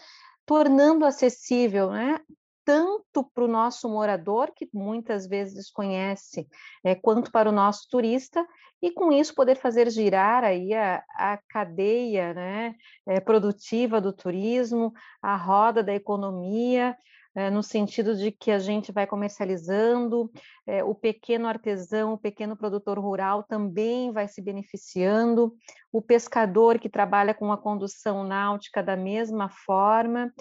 tornando 0.49 1.05
acessível 1.05 1.91
né, 1.91 2.19
tanto 2.65 3.23
para 3.35 3.45
o 3.45 3.49
nosso 3.49 3.87
morador, 3.87 4.51
que 4.57 4.67
muitas 4.73 5.27
vezes 5.27 5.55
desconhece, 5.55 6.49
é, 6.83 6.95
quanto 6.95 7.31
para 7.31 7.51
o 7.51 7.53
nosso 7.53 7.87
turista, 7.91 8.47
e 8.81 8.91
com 8.91 9.13
isso 9.13 9.35
poder 9.35 9.57
fazer 9.57 9.91
girar 9.91 10.45
aí 10.45 10.73
a, 10.73 11.05
a 11.11 11.39
cadeia 11.51 12.33
né, 12.33 12.75
é, 13.07 13.21
produtiva 13.21 14.01
do 14.01 14.11
turismo, 14.11 14.91
a 15.21 15.37
roda 15.37 15.83
da 15.83 15.95
economia, 15.95 16.97
é, 17.39 17.51
no 17.51 17.63
sentido 17.63 18.17
de 18.17 18.33
que 18.33 18.51
a 18.51 18.59
gente 18.59 18.91
vai 18.91 19.07
comercializando, 19.07 20.29
é, 20.67 20.83
o 20.83 20.93
pequeno 20.93 21.47
artesão, 21.47 22.15
o 22.15 22.19
pequeno 22.19 22.57
produtor 22.57 22.99
rural 22.99 23.45
também 23.45 24.11
vai 24.11 24.27
se 24.27 24.43
beneficiando, 24.43 25.55
o 25.93 26.03
pescador 26.03 26.81
que 26.81 26.89
trabalha 26.89 27.33
com 27.33 27.53
a 27.53 27.57
condução 27.57 28.25
náutica 28.25 28.83
da 28.83 28.97
mesma 28.97 29.49
forma, 29.49 30.35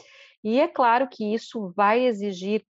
e 0.43 0.59
é 0.59 0.67
claro 0.67 1.07
que 1.07 1.35
isso 1.35 1.71
vai 1.75 2.03
exigir 2.03 2.65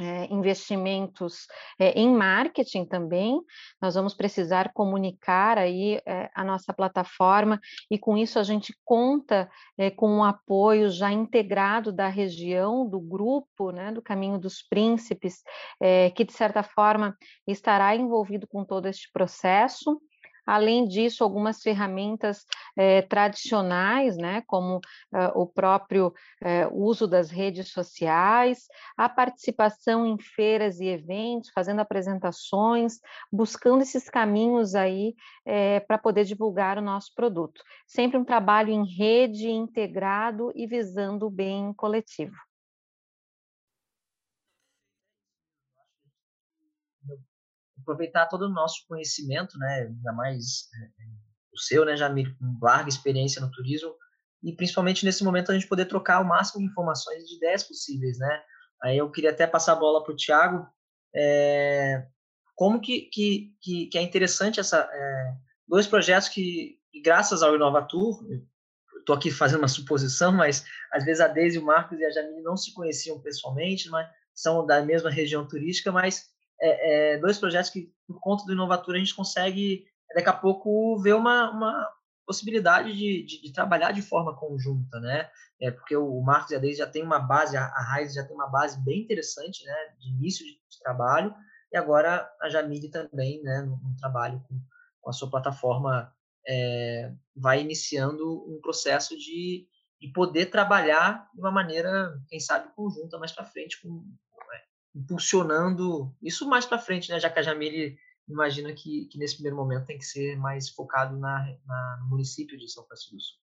é, 0.00 0.26
investimentos 0.32 1.46
é, 1.78 1.90
em 1.92 2.08
marketing 2.10 2.84
também, 2.86 3.38
nós 3.80 3.94
vamos 3.94 4.14
precisar 4.14 4.72
comunicar 4.72 5.58
aí 5.58 6.00
é, 6.06 6.30
a 6.34 6.42
nossa 6.42 6.72
plataforma 6.72 7.60
e 7.90 7.98
com 7.98 8.16
isso 8.16 8.38
a 8.38 8.42
gente 8.42 8.74
conta 8.84 9.50
com 9.96 10.08
um 10.08 10.24
apoio 10.24 10.90
já 10.90 11.10
integrado 11.10 11.92
da 11.92 12.08
região, 12.08 12.88
do 12.88 13.00
grupo, 13.00 13.70
né, 13.70 13.90
do 13.90 14.00
Caminho 14.00 14.38
dos 14.38 14.62
Príncipes, 14.62 15.42
que 16.14 16.24
de 16.24 16.32
certa 16.32 16.62
forma 16.62 17.16
estará 17.46 17.96
envolvido 17.96 18.46
com 18.46 18.64
todo 18.64 18.86
este 18.86 19.10
processo. 19.12 20.00
Além 20.46 20.86
disso, 20.86 21.22
algumas 21.22 21.62
ferramentas 21.62 22.44
eh, 22.76 23.02
tradicionais, 23.02 24.16
né, 24.16 24.42
como 24.46 24.80
eh, 25.14 25.32
o 25.34 25.46
próprio 25.46 26.12
eh, 26.42 26.68
uso 26.72 27.06
das 27.06 27.30
redes 27.30 27.70
sociais, 27.70 28.66
a 28.96 29.08
participação 29.08 30.06
em 30.06 30.18
feiras 30.18 30.80
e 30.80 30.86
eventos, 30.86 31.50
fazendo 31.54 31.80
apresentações, 31.80 32.98
buscando 33.30 33.82
esses 33.82 34.08
caminhos 34.08 34.74
aí 34.74 35.14
para 35.86 35.98
poder 35.98 36.24
divulgar 36.24 36.78
o 36.78 36.82
nosso 36.82 37.12
produto. 37.14 37.62
Sempre 37.86 38.16
um 38.18 38.24
trabalho 38.24 38.70
em 38.70 38.84
rede, 38.84 39.50
integrado 39.50 40.52
e 40.54 40.66
visando 40.66 41.26
o 41.26 41.30
bem 41.30 41.72
coletivo. 41.74 42.36
Aproveitar 47.82 48.26
todo 48.26 48.42
o 48.42 48.52
nosso 48.52 48.86
conhecimento, 48.88 49.58
né, 49.58 49.88
ainda 49.88 50.12
mais 50.12 50.68
é, 50.74 50.84
é, 50.84 51.06
o 51.52 51.58
seu, 51.58 51.84
né, 51.84 51.96
Jamir, 51.96 52.34
com 52.38 52.58
larga 52.62 52.88
experiência 52.88 53.40
no 53.40 53.50
turismo, 53.50 53.94
e 54.42 54.52
principalmente 54.52 55.04
nesse 55.04 55.22
momento 55.22 55.50
a 55.50 55.54
gente 55.54 55.68
poder 55.68 55.86
trocar 55.86 56.20
o 56.20 56.26
máximo 56.26 56.60
de 56.60 56.66
informações 56.66 57.24
de 57.24 57.36
ideias 57.36 57.62
possíveis, 57.62 58.18
né? 58.18 58.42
Aí 58.82 58.98
eu 58.98 59.08
queria 59.10 59.30
até 59.30 59.46
passar 59.46 59.72
a 59.72 59.76
bola 59.76 60.02
para 60.02 60.12
o 60.12 60.16
Tiago, 60.16 60.66
é, 61.14 62.04
como 62.56 62.80
que, 62.80 63.02
que, 63.02 63.54
que, 63.60 63.86
que, 63.86 63.98
é 63.98 64.02
interessante 64.02 64.58
essa 64.58 64.88
é, 64.92 65.34
dois 65.68 65.86
projetos 65.86 66.28
que, 66.28 66.78
graças 67.04 67.42
ao 67.42 67.54
Inovatur, 67.54 68.20
estou 68.98 69.14
aqui 69.14 69.30
fazendo 69.30 69.60
uma 69.60 69.68
suposição, 69.68 70.32
mas 70.32 70.64
às 70.92 71.04
vezes 71.04 71.20
a 71.20 71.28
Deise, 71.28 71.58
o 71.58 71.64
Marcos 71.64 71.98
e 71.98 72.04
a 72.04 72.10
Jamile 72.10 72.42
não 72.42 72.56
se 72.56 72.72
conheciam 72.72 73.20
pessoalmente, 73.20 73.88
mas 73.88 74.08
são 74.34 74.66
da 74.66 74.82
mesma 74.82 75.10
região 75.10 75.46
turística, 75.46 75.92
mas 75.92 76.31
é, 76.62 77.14
é, 77.14 77.18
dois 77.18 77.38
projetos 77.38 77.70
que, 77.70 77.92
por 78.06 78.20
conta 78.20 78.44
do 78.44 78.52
Inovatura, 78.52 78.96
a 78.96 79.00
gente 79.00 79.16
consegue, 79.16 79.84
daqui 80.14 80.28
a 80.28 80.32
pouco, 80.32 80.96
ver 81.00 81.14
uma, 81.14 81.50
uma 81.50 81.90
possibilidade 82.24 82.94
de, 82.94 83.24
de, 83.24 83.42
de, 83.42 83.52
trabalhar 83.52 83.90
de 83.90 84.00
forma 84.00 84.36
conjunta, 84.36 85.00
né? 85.00 85.28
É, 85.60 85.72
porque 85.72 85.96
o 85.96 86.20
Marcos 86.20 86.52
e 86.52 86.54
a 86.54 86.58
Deise 86.58 86.78
já 86.78 86.86
tem 86.86 87.02
uma 87.02 87.18
base, 87.18 87.56
a, 87.56 87.64
a 87.64 87.82
Raiz 87.82 88.14
já 88.14 88.24
tem 88.24 88.34
uma 88.34 88.48
base 88.48 88.82
bem 88.84 89.02
interessante, 89.02 89.64
né? 89.64 89.74
De 89.98 90.10
início 90.10 90.46
de, 90.46 90.52
de 90.52 90.78
trabalho, 90.80 91.34
e 91.72 91.76
agora 91.76 92.30
a 92.40 92.48
Jamile 92.48 92.88
também, 92.88 93.42
né? 93.42 93.62
No, 93.62 93.76
no 93.76 93.96
trabalho 93.96 94.40
com, 94.48 94.60
com, 95.00 95.10
a 95.10 95.12
sua 95.12 95.28
plataforma, 95.28 96.14
é, 96.46 97.12
vai 97.34 97.60
iniciando 97.60 98.44
um 98.48 98.60
processo 98.60 99.18
de, 99.18 99.66
de 100.00 100.08
poder 100.12 100.46
trabalhar 100.46 101.28
de 101.34 101.40
uma 101.40 101.50
maneira, 101.50 102.16
quem 102.28 102.38
sabe, 102.38 102.72
conjunta 102.76 103.18
mais 103.18 103.32
para 103.32 103.46
frente 103.46 103.80
com, 103.82 104.04
impulsionando 104.94 106.14
isso 106.22 106.48
mais 106.48 106.66
para 106.66 106.78
frente, 106.78 107.10
né? 107.10 107.18
Já 107.18 107.30
que 107.30 107.38
a 107.38 107.42
Jamile 107.42 107.96
imagina 108.28 108.72
que, 108.72 109.06
que 109.06 109.18
nesse 109.18 109.34
primeiro 109.34 109.56
momento 109.56 109.86
tem 109.86 109.98
que 109.98 110.04
ser 110.04 110.36
mais 110.36 110.68
focado 110.68 111.16
na, 111.18 111.44
na 111.66 111.98
no 112.02 112.10
município 112.10 112.58
de 112.58 112.70
São 112.70 112.84
Francisco 112.84 113.16
do 113.16 113.20
Sul. 113.20 113.38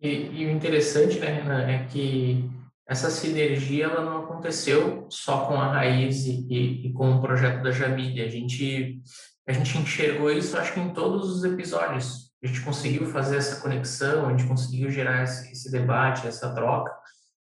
E, 0.00 0.08
e, 0.08 0.46
o 0.46 0.50
interessante, 0.50 1.18
né, 1.18 1.40
Renan, 1.40 1.62
é 1.62 1.86
que 1.86 2.50
essa 2.86 3.10
sinergia 3.10 3.86
ela 3.86 4.04
não 4.04 4.24
aconteceu 4.24 5.06
só 5.10 5.46
com 5.46 5.54
a 5.54 5.72
Raiz 5.72 6.26
e, 6.26 6.46
e, 6.50 6.92
com 6.92 7.16
o 7.16 7.20
projeto 7.20 7.62
da 7.62 7.70
Jamile. 7.70 8.20
A 8.20 8.28
gente, 8.28 9.02
a 9.46 9.52
gente 9.52 9.78
enxergou 9.78 10.30
isso, 10.30 10.56
acho 10.56 10.74
que 10.74 10.80
em 10.80 10.92
todos 10.92 11.30
os 11.30 11.44
episódios. 11.44 12.26
A 12.42 12.46
gente 12.46 12.60
conseguiu 12.60 13.06
fazer 13.06 13.38
essa 13.38 13.60
conexão, 13.60 14.26
a 14.26 14.30
gente 14.30 14.46
conseguiu 14.46 14.90
gerar 14.90 15.24
esse, 15.24 15.50
esse 15.50 15.70
debate, 15.72 16.26
essa 16.26 16.54
troca. 16.54 16.94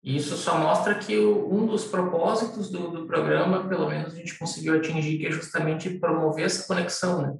E 0.02 0.16
isso 0.16 0.36
só 0.36 0.58
mostra 0.58 0.96
que 0.96 1.16
o, 1.16 1.52
um 1.54 1.66
dos 1.66 1.84
propósitos 1.84 2.70
do, 2.70 2.90
do, 2.90 3.06
programa, 3.06 3.68
pelo 3.68 3.88
menos 3.88 4.12
a 4.12 4.16
gente 4.16 4.36
conseguiu 4.36 4.76
atingir, 4.76 5.18
que 5.18 5.26
é 5.26 5.30
justamente 5.30 5.98
promover 5.98 6.46
essa 6.46 6.66
conexão, 6.66 7.22
né? 7.22 7.38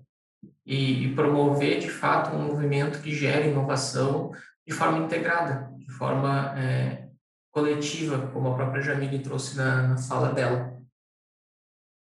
E, 0.64 1.06
e 1.06 1.14
promover, 1.14 1.80
de 1.80 1.90
fato, 1.90 2.34
um 2.36 2.46
movimento 2.46 3.02
que 3.02 3.12
gere 3.12 3.50
inovação 3.50 4.32
de 4.64 4.72
forma 4.72 4.98
integrada, 4.98 5.72
de 5.76 5.90
forma 5.92 6.56
é, 6.56 7.08
coletiva, 7.50 8.28
como 8.28 8.48
a 8.48 8.54
própria 8.54 8.82
Jamile 8.82 9.18
trouxe 9.18 9.56
na, 9.56 9.88
na 9.88 9.98
fala 9.98 10.32
dela. 10.32 10.80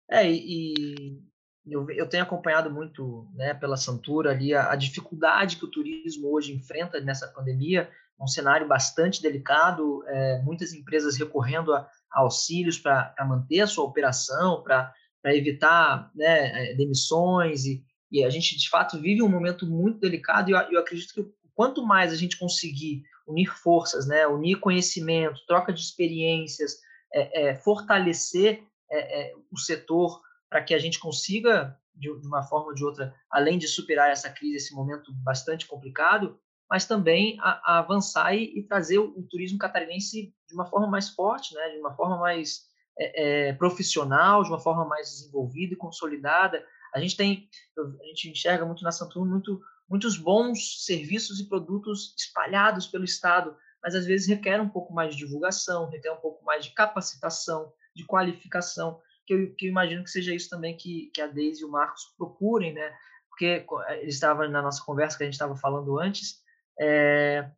É, 0.09 0.31
e 0.31 1.21
eu, 1.67 1.91
eu 1.91 2.09
tenho 2.09 2.23
acompanhado 2.23 2.71
muito 2.71 3.29
né, 3.35 3.55
pela 3.55 3.77
Santura 3.77 4.31
ali 4.31 4.55
a, 4.55 4.71
a 4.71 4.77
dificuldade 4.77 5.57
que 5.57 5.65
o 5.65 5.71
turismo 5.71 6.33
hoje 6.33 6.53
enfrenta 6.53 7.01
nessa 7.01 7.27
pandemia, 7.29 7.91
um 8.21 8.27
cenário 8.27 8.67
bastante 8.67 9.21
delicado, 9.21 10.03
é, 10.07 10.41
muitas 10.43 10.73
empresas 10.73 11.17
recorrendo 11.17 11.73
a, 11.73 11.89
a 12.13 12.21
auxílios 12.21 12.79
para 12.79 13.15
manter 13.27 13.61
a 13.61 13.67
sua 13.67 13.85
operação, 13.85 14.63
para 14.63 14.93
evitar 15.27 16.11
né, 16.15 16.71
é, 16.71 16.75
demissões, 16.75 17.65
e, 17.65 17.85
e, 18.11 18.25
a 18.25 18.31
gente, 18.31 18.57
de 18.57 18.69
fato, 18.69 19.01
vive 19.01 19.23
um 19.23 19.29
momento 19.29 19.67
muito 19.67 19.99
delicado, 19.99 20.49
e 20.49 20.53
eu, 20.53 20.59
eu 20.71 20.81
acredito 20.81 21.13
que 21.13 21.27
quanto 21.55 21.85
mais 21.85 22.13
a 22.13 22.17
gente 22.17 22.39
conseguir 22.39 23.03
unir 23.27 23.47
forças, 23.47 24.07
né, 24.07 24.27
unir 24.27 24.61
conhecimento, 24.61 25.45
troca 25.47 25.73
de 25.73 25.81
experiências, 25.81 26.79
é, 27.13 27.49
é 27.49 27.55
fortalecer 27.57 28.63
é, 28.91 29.21
é, 29.21 29.35
o 29.51 29.59
setor 29.59 30.21
para 30.49 30.63
que 30.63 30.75
a 30.75 30.79
gente 30.79 30.99
consiga, 30.99 31.77
de, 31.95 32.21
de 32.21 32.27
uma 32.27 32.43
forma 32.43 32.69
ou 32.69 32.75
de 32.75 32.85
outra, 32.85 33.15
além 33.31 33.59
de 33.59 33.67
superar 33.67 34.11
essa 34.11 34.31
crise, 34.31 34.57
esse 34.57 34.75
momento 34.75 35.13
bastante 35.15 35.67
complicado, 35.67 36.39
mas 36.71 36.87
também 36.87 37.39
a, 37.41 37.75
a 37.75 37.79
avançar 37.79 38.35
e, 38.35 38.59
e 38.59 38.63
trazer 38.63 38.99
o, 38.99 39.11
o, 39.17 39.23
turismo 39.29 39.59
catarinense 39.59 40.35
de 40.49 40.55
uma 40.55 40.67
forma 40.67 40.87
mais 40.87 41.11
forte, 41.11 41.55
né, 41.55 41.71
de 41.71 41.79
uma 41.79 41.95
forma 41.95 42.19
mais 42.19 42.63
é, 42.99 43.49
é, 43.49 43.53
profissional, 43.53 44.43
de 44.43 44.49
uma 44.49 44.61
forma 44.61 44.85
mais 44.85 45.11
desenvolvida 45.11 45.75
e 45.75 45.79
consolidada. 45.79 46.65
A 46.95 47.01
gente 47.01 47.17
tem, 47.17 47.49
a 47.79 48.07
gente 48.07 48.31
enxerga 48.31 48.65
muito 48.65 48.83
na 48.83 48.93
Santur 48.93 49.27
muito, 49.27 49.61
muitos 49.89 50.17
bons 50.17 50.85
serviços 50.85 51.41
e 51.41 51.49
produtos 51.49 52.15
espalhados 52.17 52.87
pelo 52.87 53.05
estado, 53.05 53.57
mas 53.83 53.95
às 53.95 54.07
vezes 54.07 54.29
requer 54.29 54.61
um 54.61 54.69
pouco 54.69 54.95
mais 54.95 55.15
de 55.15 55.25
divulgação, 55.25 55.91
requer 55.91 56.13
um 56.13 56.21
pouco 56.21 56.45
mais 56.45 56.65
de 56.65 56.73
capacitação, 56.73 57.73
de 57.95 58.05
qualificação, 58.05 59.01
que 59.27 59.35
eu, 59.35 59.55
que 59.55 59.67
eu 59.67 59.71
imagino 59.71 60.05
que 60.05 60.11
seja 60.11 60.35
isso 60.35 60.49
também 60.49 60.77
que, 60.77 61.11
que 61.15 61.21
a 61.21 61.27
Deise 61.27 61.63
e 61.63 61.65
o 61.65 61.71
Marcos 61.71 62.15
procurem, 62.17 62.73
né? 62.73 62.95
Porque 63.29 63.67
eles 64.01 64.15
estavam 64.15 64.49
na 64.49 64.63
nossa 64.63 64.83
conversa 64.85 65.17
que 65.17 65.25
a 65.25 65.27
gente 65.27 65.35
estava 65.35 65.57
falando 65.57 65.99
antes, 65.99 66.44
é, 66.81 67.51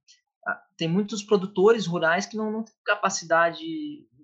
tem 0.77 0.89
muitos 0.89 1.23
produtores 1.23 1.87
rurais 1.87 2.27
que 2.27 2.37
não, 2.37 2.51
não 2.51 2.63
têm 2.63 2.75
capacidade 2.85 3.65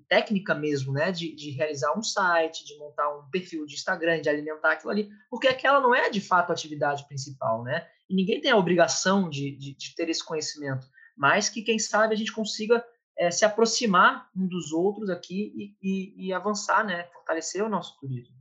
técnica 0.09 0.55
mesmo, 0.55 0.93
né, 0.93 1.11
de, 1.11 1.35
de, 1.35 1.51
realizar 1.53 1.97
um 1.97 2.03
site, 2.03 2.67
de 2.67 2.77
montar 2.77 3.09
um 3.17 3.31
perfil 3.31 3.65
de 3.65 3.75
Instagram, 3.75 4.21
de 4.21 4.29
alimentar 4.29 4.73
aquilo 4.73 4.91
ali, 4.91 5.09
porque 5.31 5.49
aquela 5.49 5.81
não 5.81 5.95
é 5.95 6.11
de 6.11 6.21
fato 6.21 6.51
a 6.51 6.53
atividade 6.53 7.09
principal, 7.09 7.65
né? 7.65 7.89
E 8.11 8.15
ninguém 8.15 8.39
tem 8.39 8.51
a 8.51 8.57
obrigação 8.59 9.31
de, 9.31 9.57
de, 9.57 9.75
de 9.75 9.95
ter 9.95 10.11
esse 10.11 10.23
conhecimento, 10.23 10.87
mas 11.17 11.49
que 11.49 11.63
quem 11.63 11.79
sabe 11.79 12.13
a 12.13 12.17
gente 12.17 12.31
consiga 12.31 12.85
é, 13.17 13.31
se 13.31 13.47
aproximar 13.47 14.29
um 14.37 14.47
dos 14.47 14.71
outros 14.71 15.09
aqui 15.09 15.51
e, 15.57 15.77
e, 15.83 16.27
e 16.27 16.33
avançar, 16.35 16.85
né? 16.85 17.05
Fortalecer 17.05 17.65
o 17.65 17.71
nosso 17.71 17.99
turismo. 17.99 18.37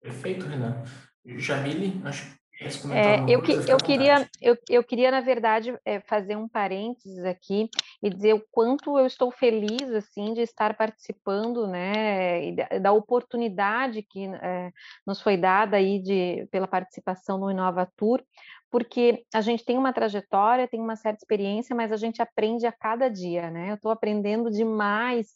Perfeito, 0.00 0.46
Renan. 0.46 0.82
Jamile, 1.24 2.02
acho 2.04 2.41
é, 2.92 3.24
eu, 3.28 3.42
que, 3.42 3.52
eu, 3.52 3.76
queria, 3.76 4.28
eu, 4.40 4.56
eu 4.68 4.84
queria, 4.84 5.10
na 5.10 5.20
verdade, 5.20 5.76
é, 5.84 6.00
fazer 6.00 6.36
um 6.36 6.48
parênteses 6.48 7.24
aqui 7.24 7.68
e 8.02 8.10
dizer 8.10 8.34
o 8.34 8.44
quanto 8.50 8.98
eu 8.98 9.06
estou 9.06 9.30
feliz 9.30 9.90
assim 9.90 10.32
de 10.34 10.40
estar 10.40 10.74
participando, 10.76 11.66
né, 11.66 12.52
da, 12.52 12.78
da 12.78 12.92
oportunidade 12.92 14.02
que 14.02 14.26
é, 14.26 14.70
nos 15.06 15.20
foi 15.20 15.36
dada 15.36 15.76
aí 15.76 15.98
de, 15.98 16.46
pela 16.50 16.66
participação 16.66 17.38
no 17.38 17.50
Inova 17.50 17.90
Tour, 17.96 18.22
porque 18.72 19.26
a 19.34 19.42
gente 19.42 19.66
tem 19.66 19.76
uma 19.76 19.92
trajetória, 19.92 20.66
tem 20.66 20.80
uma 20.80 20.96
certa 20.96 21.18
experiência, 21.18 21.76
mas 21.76 21.92
a 21.92 21.96
gente 21.96 22.22
aprende 22.22 22.66
a 22.66 22.72
cada 22.72 23.10
dia, 23.10 23.50
né? 23.50 23.70
Eu 23.70 23.74
estou 23.74 23.92
aprendendo 23.92 24.50
demais 24.50 25.28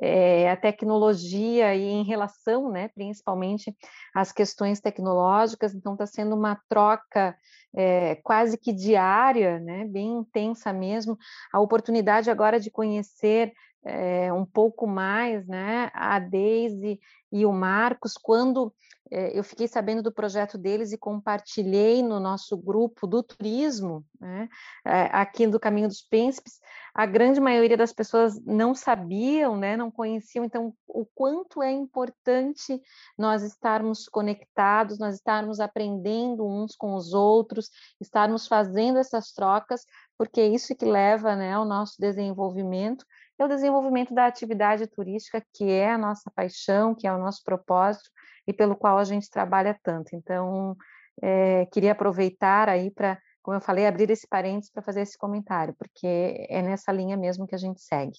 é, 0.00 0.50
a 0.50 0.56
tecnologia 0.56 1.72
e 1.72 1.84
em 1.84 2.02
relação, 2.02 2.68
né, 2.68 2.88
principalmente 2.88 3.72
às 4.12 4.32
questões 4.32 4.80
tecnológicas, 4.80 5.72
então 5.72 5.92
está 5.92 6.04
sendo 6.04 6.34
uma 6.34 6.60
troca 6.68 7.36
é, 7.76 8.16
quase 8.16 8.58
que 8.58 8.72
diária, 8.72 9.60
né, 9.60 9.84
bem 9.84 10.18
intensa 10.18 10.72
mesmo, 10.72 11.16
a 11.52 11.60
oportunidade 11.60 12.28
agora 12.28 12.58
de 12.58 12.72
conhecer 12.72 13.52
é, 13.84 14.32
um 14.32 14.44
pouco 14.44 14.86
mais, 14.86 15.46
né, 15.46 15.90
a 15.94 16.18
Deise 16.18 17.00
e 17.32 17.46
o 17.46 17.52
Marcos, 17.52 18.14
quando 18.14 18.72
é, 19.10 19.36
eu 19.36 19.42
fiquei 19.42 19.66
sabendo 19.66 20.02
do 20.02 20.12
projeto 20.12 20.56
deles 20.56 20.92
e 20.92 20.98
compartilhei 20.98 22.02
no 22.02 22.20
nosso 22.20 22.56
grupo 22.56 23.06
do 23.06 23.22
turismo, 23.22 24.04
né, 24.20 24.48
é, 24.84 25.02
aqui 25.12 25.46
do 25.46 25.58
Caminho 25.58 25.88
dos 25.88 26.02
Príncipes, 26.02 26.60
a 26.94 27.06
grande 27.06 27.40
maioria 27.40 27.76
das 27.76 27.92
pessoas 27.92 28.40
não 28.44 28.74
sabiam, 28.74 29.56
né, 29.56 29.76
não 29.76 29.90
conheciam, 29.90 30.44
então, 30.44 30.74
o 30.86 31.06
quanto 31.14 31.62
é 31.62 31.70
importante 31.70 32.80
nós 33.16 33.42
estarmos 33.42 34.08
conectados, 34.08 34.98
nós 34.98 35.16
estarmos 35.16 35.60
aprendendo 35.60 36.46
uns 36.46 36.76
com 36.76 36.94
os 36.94 37.12
outros, 37.12 37.70
estarmos 38.00 38.46
fazendo 38.46 38.98
essas 38.98 39.32
trocas, 39.32 39.84
porque 40.18 40.40
é 40.40 40.48
isso 40.48 40.74
que 40.76 40.84
leva 40.84 41.34
né, 41.34 41.54
ao 41.54 41.64
nosso 41.64 41.94
desenvolvimento, 41.98 43.04
é 43.42 43.46
o 43.46 43.48
desenvolvimento 43.48 44.14
da 44.14 44.26
atividade 44.26 44.86
turística, 44.86 45.42
que 45.54 45.64
é 45.64 45.92
a 45.92 45.98
nossa 45.98 46.30
paixão, 46.34 46.94
que 46.94 47.06
é 47.06 47.12
o 47.12 47.18
nosso 47.18 47.42
propósito, 47.44 48.10
e 48.46 48.52
pelo 48.52 48.76
qual 48.76 48.98
a 48.98 49.04
gente 49.04 49.30
trabalha 49.30 49.78
tanto. 49.82 50.14
Então, 50.14 50.76
é, 51.22 51.66
queria 51.66 51.92
aproveitar 51.92 52.68
aí 52.68 52.90
para, 52.90 53.18
como 53.42 53.56
eu 53.56 53.60
falei, 53.60 53.86
abrir 53.86 54.10
esse 54.10 54.26
parênteses 54.28 54.70
para 54.70 54.82
fazer 54.82 55.02
esse 55.02 55.16
comentário, 55.16 55.74
porque 55.78 56.46
é 56.48 56.62
nessa 56.62 56.92
linha 56.92 57.16
mesmo 57.16 57.46
que 57.46 57.54
a 57.54 57.58
gente 57.58 57.80
segue. 57.80 58.18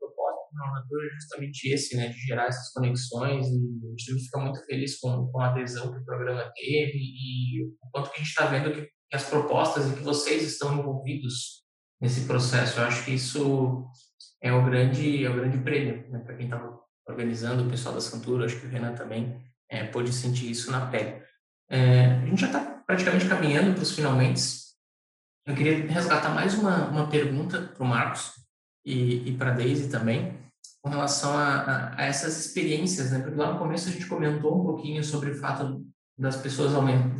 O 0.00 1.02
é 1.02 1.14
justamente 1.14 1.72
esse, 1.72 1.96
né, 1.96 2.08
de 2.08 2.18
gerar 2.18 2.46
essas 2.46 2.72
conexões, 2.72 3.46
e 3.46 3.56
a 3.56 4.12
gente 4.12 4.24
fica 4.24 4.40
muito 4.40 4.64
feliz 4.64 4.98
com, 4.98 5.30
com 5.30 5.40
a 5.40 5.50
adesão 5.50 5.92
que 5.92 5.98
o 5.98 6.04
programa 6.04 6.50
teve 6.54 6.98
e 6.98 7.64
o 7.64 7.90
quanto 7.90 8.10
que 8.10 8.16
a 8.16 8.18
gente 8.18 8.28
está 8.28 8.46
vendo 8.46 8.72
que 8.72 8.95
as 9.12 9.24
propostas 9.24 9.88
e 9.88 9.94
que 9.94 10.02
vocês 10.02 10.42
estão 10.42 10.78
envolvidos 10.78 11.64
nesse 12.00 12.22
processo. 12.22 12.80
Eu 12.80 12.86
acho 12.86 13.04
que 13.04 13.12
isso 13.12 13.86
é 14.40 14.52
o 14.52 14.64
grande, 14.64 15.24
é 15.24 15.30
o 15.30 15.34
grande 15.34 15.58
prêmio 15.58 16.10
né, 16.10 16.18
para 16.20 16.34
quem 16.34 16.46
estava 16.46 16.78
organizando, 17.08 17.64
o 17.64 17.70
pessoal 17.70 17.94
da 17.94 18.00
Santura, 18.00 18.46
acho 18.46 18.60
que 18.60 18.66
o 18.66 18.70
Renan 18.70 18.94
também 18.94 19.40
é, 19.70 19.84
pôde 19.84 20.12
sentir 20.12 20.50
isso 20.50 20.70
na 20.70 20.86
pele. 20.86 21.22
É, 21.70 22.06
a 22.06 22.26
gente 22.26 22.40
já 22.40 22.46
está 22.48 22.60
praticamente 22.86 23.28
caminhando 23.28 23.74
para 23.74 23.82
os 23.82 23.92
finalmente. 23.92 24.40
Eu 25.46 25.54
queria 25.54 25.86
resgatar 25.86 26.30
mais 26.30 26.54
uma, 26.54 26.88
uma 26.88 27.08
pergunta 27.08 27.62
para 27.62 27.82
o 27.82 27.86
Marcos 27.86 28.32
e, 28.84 29.28
e 29.28 29.36
para 29.36 29.52
a 29.52 29.54
Daisy 29.54 29.88
também, 29.88 30.36
com 30.82 30.90
relação 30.90 31.36
a, 31.36 31.54
a, 31.54 32.00
a, 32.00 32.04
essas 32.04 32.44
experiências, 32.44 33.12
né? 33.12 33.20
Porque 33.20 33.36
lá 33.36 33.52
no 33.52 33.58
começo 33.58 33.88
a 33.88 33.92
gente 33.92 34.06
comentou 34.06 34.60
um 34.60 34.64
pouquinho 34.64 35.02
sobre 35.04 35.30
o 35.30 35.38
fato 35.38 35.84
das 36.18 36.36
pessoas 36.36 36.72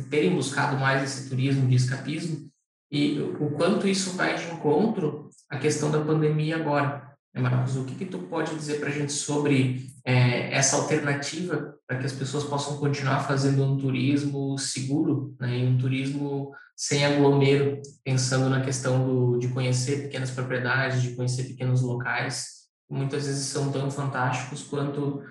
terem 0.09 0.35
buscado 0.35 0.77
mais 0.77 1.03
esse 1.03 1.29
turismo 1.29 1.67
de 1.67 1.75
escapismo 1.75 2.49
e 2.91 3.19
o 3.39 3.51
quanto 3.51 3.87
isso 3.87 4.11
vai 4.11 4.35
de 4.35 4.51
encontro 4.51 5.29
à 5.49 5.57
questão 5.57 5.91
da 5.91 6.01
pandemia 6.01 6.55
agora. 6.55 7.07
Né, 7.33 7.41
Marcos, 7.41 7.75
o 7.75 7.83
que, 7.83 7.95
que 7.95 8.05
tu 8.05 8.19
pode 8.19 8.55
dizer 8.55 8.79
para 8.79 8.89
a 8.89 8.91
gente 8.91 9.11
sobre 9.11 9.87
é, 10.05 10.53
essa 10.53 10.77
alternativa 10.77 11.75
para 11.85 11.99
que 11.99 12.05
as 12.05 12.13
pessoas 12.13 12.43
possam 12.43 12.77
continuar 12.77 13.21
fazendo 13.21 13.63
um 13.63 13.77
turismo 13.77 14.57
seguro, 14.57 15.35
né, 15.39 15.59
e 15.59 15.67
um 15.67 15.77
turismo 15.77 16.51
sem 16.75 17.05
aglomero, 17.05 17.81
pensando 18.03 18.49
na 18.49 18.61
questão 18.61 19.05
do, 19.05 19.37
de 19.39 19.47
conhecer 19.47 20.03
pequenas 20.03 20.31
propriedades, 20.31 21.01
de 21.01 21.15
conhecer 21.15 21.43
pequenos 21.43 21.81
locais, 21.81 22.67
que 22.87 22.93
muitas 22.93 23.25
vezes 23.25 23.47
são 23.47 23.71
tão 23.71 23.89
fantásticos 23.89 24.63
quanto 24.63 25.23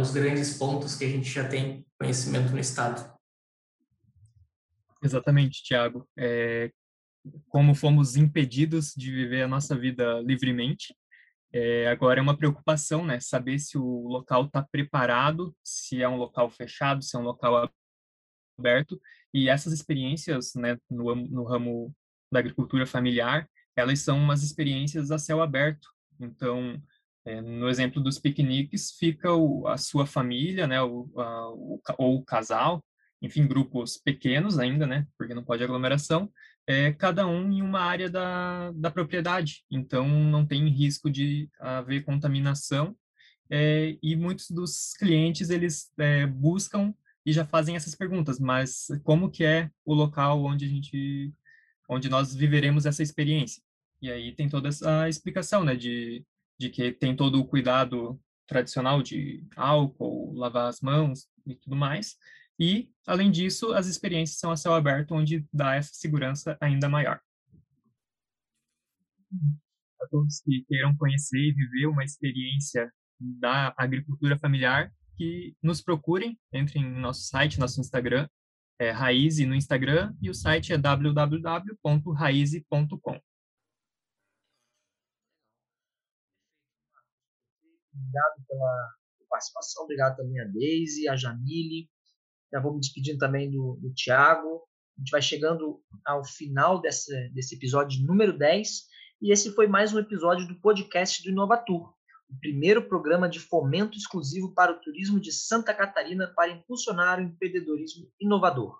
os 0.00 0.12
grandes 0.12 0.56
pontos 0.56 0.96
que 0.96 1.04
a 1.04 1.08
gente 1.08 1.28
já 1.28 1.48
tem 1.48 1.86
conhecimento 1.98 2.50
no 2.52 2.58
estado. 2.58 3.12
Exatamente, 5.02 5.62
Tiago. 5.62 6.08
É, 6.18 6.70
como 7.48 7.74
fomos 7.74 8.16
impedidos 8.16 8.92
de 8.96 9.10
viver 9.10 9.42
a 9.42 9.48
nossa 9.48 9.76
vida 9.76 10.20
livremente, 10.20 10.94
é, 11.52 11.88
agora 11.88 12.20
é 12.20 12.22
uma 12.22 12.36
preocupação, 12.36 13.04
né? 13.04 13.18
Saber 13.18 13.58
se 13.58 13.76
o 13.76 14.06
local 14.06 14.46
está 14.46 14.62
preparado, 14.62 15.54
se 15.64 16.02
é 16.02 16.08
um 16.08 16.16
local 16.16 16.48
fechado, 16.50 17.02
se 17.02 17.16
é 17.16 17.18
um 17.18 17.24
local 17.24 17.68
aberto. 18.58 19.00
E 19.34 19.48
essas 19.48 19.72
experiências, 19.72 20.54
né, 20.54 20.76
no, 20.88 21.14
no 21.14 21.44
ramo 21.44 21.94
da 22.32 22.38
agricultura 22.38 22.86
familiar, 22.86 23.48
elas 23.76 24.00
são 24.00 24.18
umas 24.18 24.42
experiências 24.42 25.10
a 25.10 25.18
céu 25.18 25.42
aberto. 25.42 25.88
Então, 26.20 26.80
é, 27.24 27.40
no 27.40 27.68
exemplo 27.68 28.02
dos 28.02 28.18
piqueniques, 28.18 28.92
fica 28.92 29.32
o, 29.32 29.66
a 29.66 29.76
sua 29.76 30.06
família, 30.06 30.66
né, 30.66 30.82
o, 30.82 31.10
a, 31.16 31.50
o, 31.50 31.80
ou 31.98 32.16
o 32.16 32.24
casal, 32.24 32.84
enfim, 33.20 33.46
grupos 33.46 33.98
pequenos 33.98 34.58
ainda, 34.58 34.86
né, 34.86 35.06
porque 35.18 35.34
não 35.34 35.44
pode 35.44 35.62
aglomeração, 35.62 36.30
é, 36.66 36.92
cada 36.92 37.26
um 37.26 37.50
em 37.52 37.62
uma 37.62 37.80
área 37.80 38.08
da, 38.08 38.70
da 38.72 38.90
propriedade, 38.90 39.64
então 39.70 40.08
não 40.08 40.46
tem 40.46 40.68
risco 40.68 41.10
de 41.10 41.48
haver 41.58 42.04
contaminação 42.04 42.96
é, 43.50 43.98
e 44.02 44.14
muitos 44.14 44.50
dos 44.50 44.94
clientes 44.94 45.50
eles 45.50 45.90
é, 45.98 46.26
buscam 46.26 46.94
e 47.26 47.32
já 47.32 47.44
fazem 47.44 47.76
essas 47.76 47.94
perguntas, 47.94 48.38
mas 48.38 48.86
como 49.02 49.30
que 49.30 49.44
é 49.44 49.70
o 49.84 49.92
local 49.92 50.42
onde 50.44 50.64
a 50.64 50.68
gente, 50.68 51.34
onde 51.88 52.08
nós 52.08 52.34
viveremos 52.34 52.86
essa 52.86 53.02
experiência? 53.02 53.62
E 54.00 54.10
aí 54.10 54.32
tem 54.32 54.48
toda 54.48 54.68
essa 54.68 55.08
explicação, 55.08 55.64
né, 55.64 55.76
de, 55.76 56.24
de 56.60 56.68
que 56.68 56.92
tem 56.92 57.16
todo 57.16 57.40
o 57.40 57.46
cuidado 57.46 58.20
tradicional 58.46 59.02
de 59.02 59.42
álcool, 59.56 60.34
lavar 60.34 60.68
as 60.68 60.82
mãos 60.82 61.26
e 61.46 61.54
tudo 61.54 61.74
mais, 61.74 62.18
e, 62.58 62.92
além 63.06 63.30
disso, 63.30 63.72
as 63.72 63.86
experiências 63.86 64.38
são 64.38 64.50
a 64.50 64.56
céu 64.58 64.74
aberto, 64.74 65.14
onde 65.14 65.48
dá 65.50 65.76
essa 65.76 65.94
segurança 65.94 66.58
ainda 66.60 66.86
maior. 66.86 67.18
A 70.02 70.06
todos 70.10 70.42
que 70.42 70.62
queiram 70.68 70.94
conhecer 70.94 71.38
e 71.38 71.54
viver 71.54 71.86
uma 71.86 72.04
experiência 72.04 72.92
da 73.18 73.72
agricultura 73.74 74.38
familiar, 74.38 74.92
que 75.16 75.56
nos 75.62 75.80
procurem, 75.80 76.38
entrem 76.52 76.84
no 76.84 77.00
nosso 77.00 77.22
site, 77.22 77.58
nosso 77.58 77.80
Instagram, 77.80 78.28
é 78.78 78.90
Raize 78.90 79.46
no 79.46 79.54
Instagram, 79.54 80.14
e 80.20 80.28
o 80.28 80.34
site 80.34 80.74
é 80.74 80.78
www.raize.com. 80.78 83.29
Obrigado 88.00 88.46
pela 88.48 88.90
participação, 89.28 89.84
obrigado 89.84 90.16
também 90.16 90.40
a 90.40 90.44
Deise, 90.44 91.08
a 91.08 91.16
Jamile, 91.16 91.88
já 92.52 92.60
vou 92.60 92.74
me 92.74 92.80
despedindo 92.80 93.18
também 93.18 93.50
do, 93.50 93.78
do 93.80 93.92
Tiago. 93.94 94.62
A 94.96 95.00
gente 95.00 95.10
vai 95.10 95.22
chegando 95.22 95.80
ao 96.04 96.24
final 96.24 96.80
desse, 96.80 97.28
desse 97.30 97.54
episódio 97.54 98.04
número 98.04 98.36
10. 98.36 98.88
E 99.22 99.32
esse 99.32 99.52
foi 99.54 99.68
mais 99.68 99.94
um 99.94 99.98
episódio 99.98 100.48
do 100.48 100.60
podcast 100.60 101.22
do 101.22 101.30
Inovatur, 101.30 101.94
o 102.28 102.40
primeiro 102.40 102.88
programa 102.88 103.28
de 103.28 103.38
fomento 103.38 103.96
exclusivo 103.96 104.52
para 104.52 104.72
o 104.72 104.80
turismo 104.80 105.20
de 105.20 105.32
Santa 105.32 105.72
Catarina 105.72 106.26
para 106.34 106.50
impulsionar 106.50 107.18
o 107.18 107.22
empreendedorismo 107.22 108.10
inovador. 108.20 108.78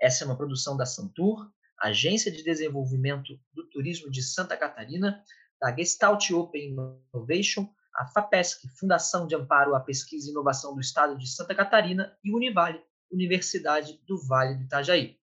Essa 0.00 0.24
é 0.24 0.26
uma 0.26 0.36
produção 0.36 0.76
da 0.76 0.86
Santur, 0.86 1.48
Agência 1.80 2.32
de 2.32 2.42
Desenvolvimento 2.42 3.38
do 3.52 3.68
Turismo 3.68 4.10
de 4.10 4.22
Santa 4.22 4.56
Catarina, 4.56 5.22
da 5.60 5.74
Gestalt 5.74 6.30
Open 6.30 6.76
Innovation, 7.12 7.68
a 7.94 8.06
FAPESC, 8.06 8.68
Fundação 8.78 9.26
de 9.26 9.34
Amparo 9.34 9.74
à 9.74 9.80
Pesquisa 9.80 10.28
e 10.28 10.30
Inovação 10.30 10.74
do 10.74 10.80
Estado 10.80 11.16
de 11.16 11.28
Santa 11.28 11.54
Catarina, 11.54 12.16
e 12.24 12.34
Univale, 12.34 12.82
Universidade 13.10 14.00
do 14.06 14.18
Vale 14.18 14.56
do 14.56 14.64
Itajaí. 14.64 15.16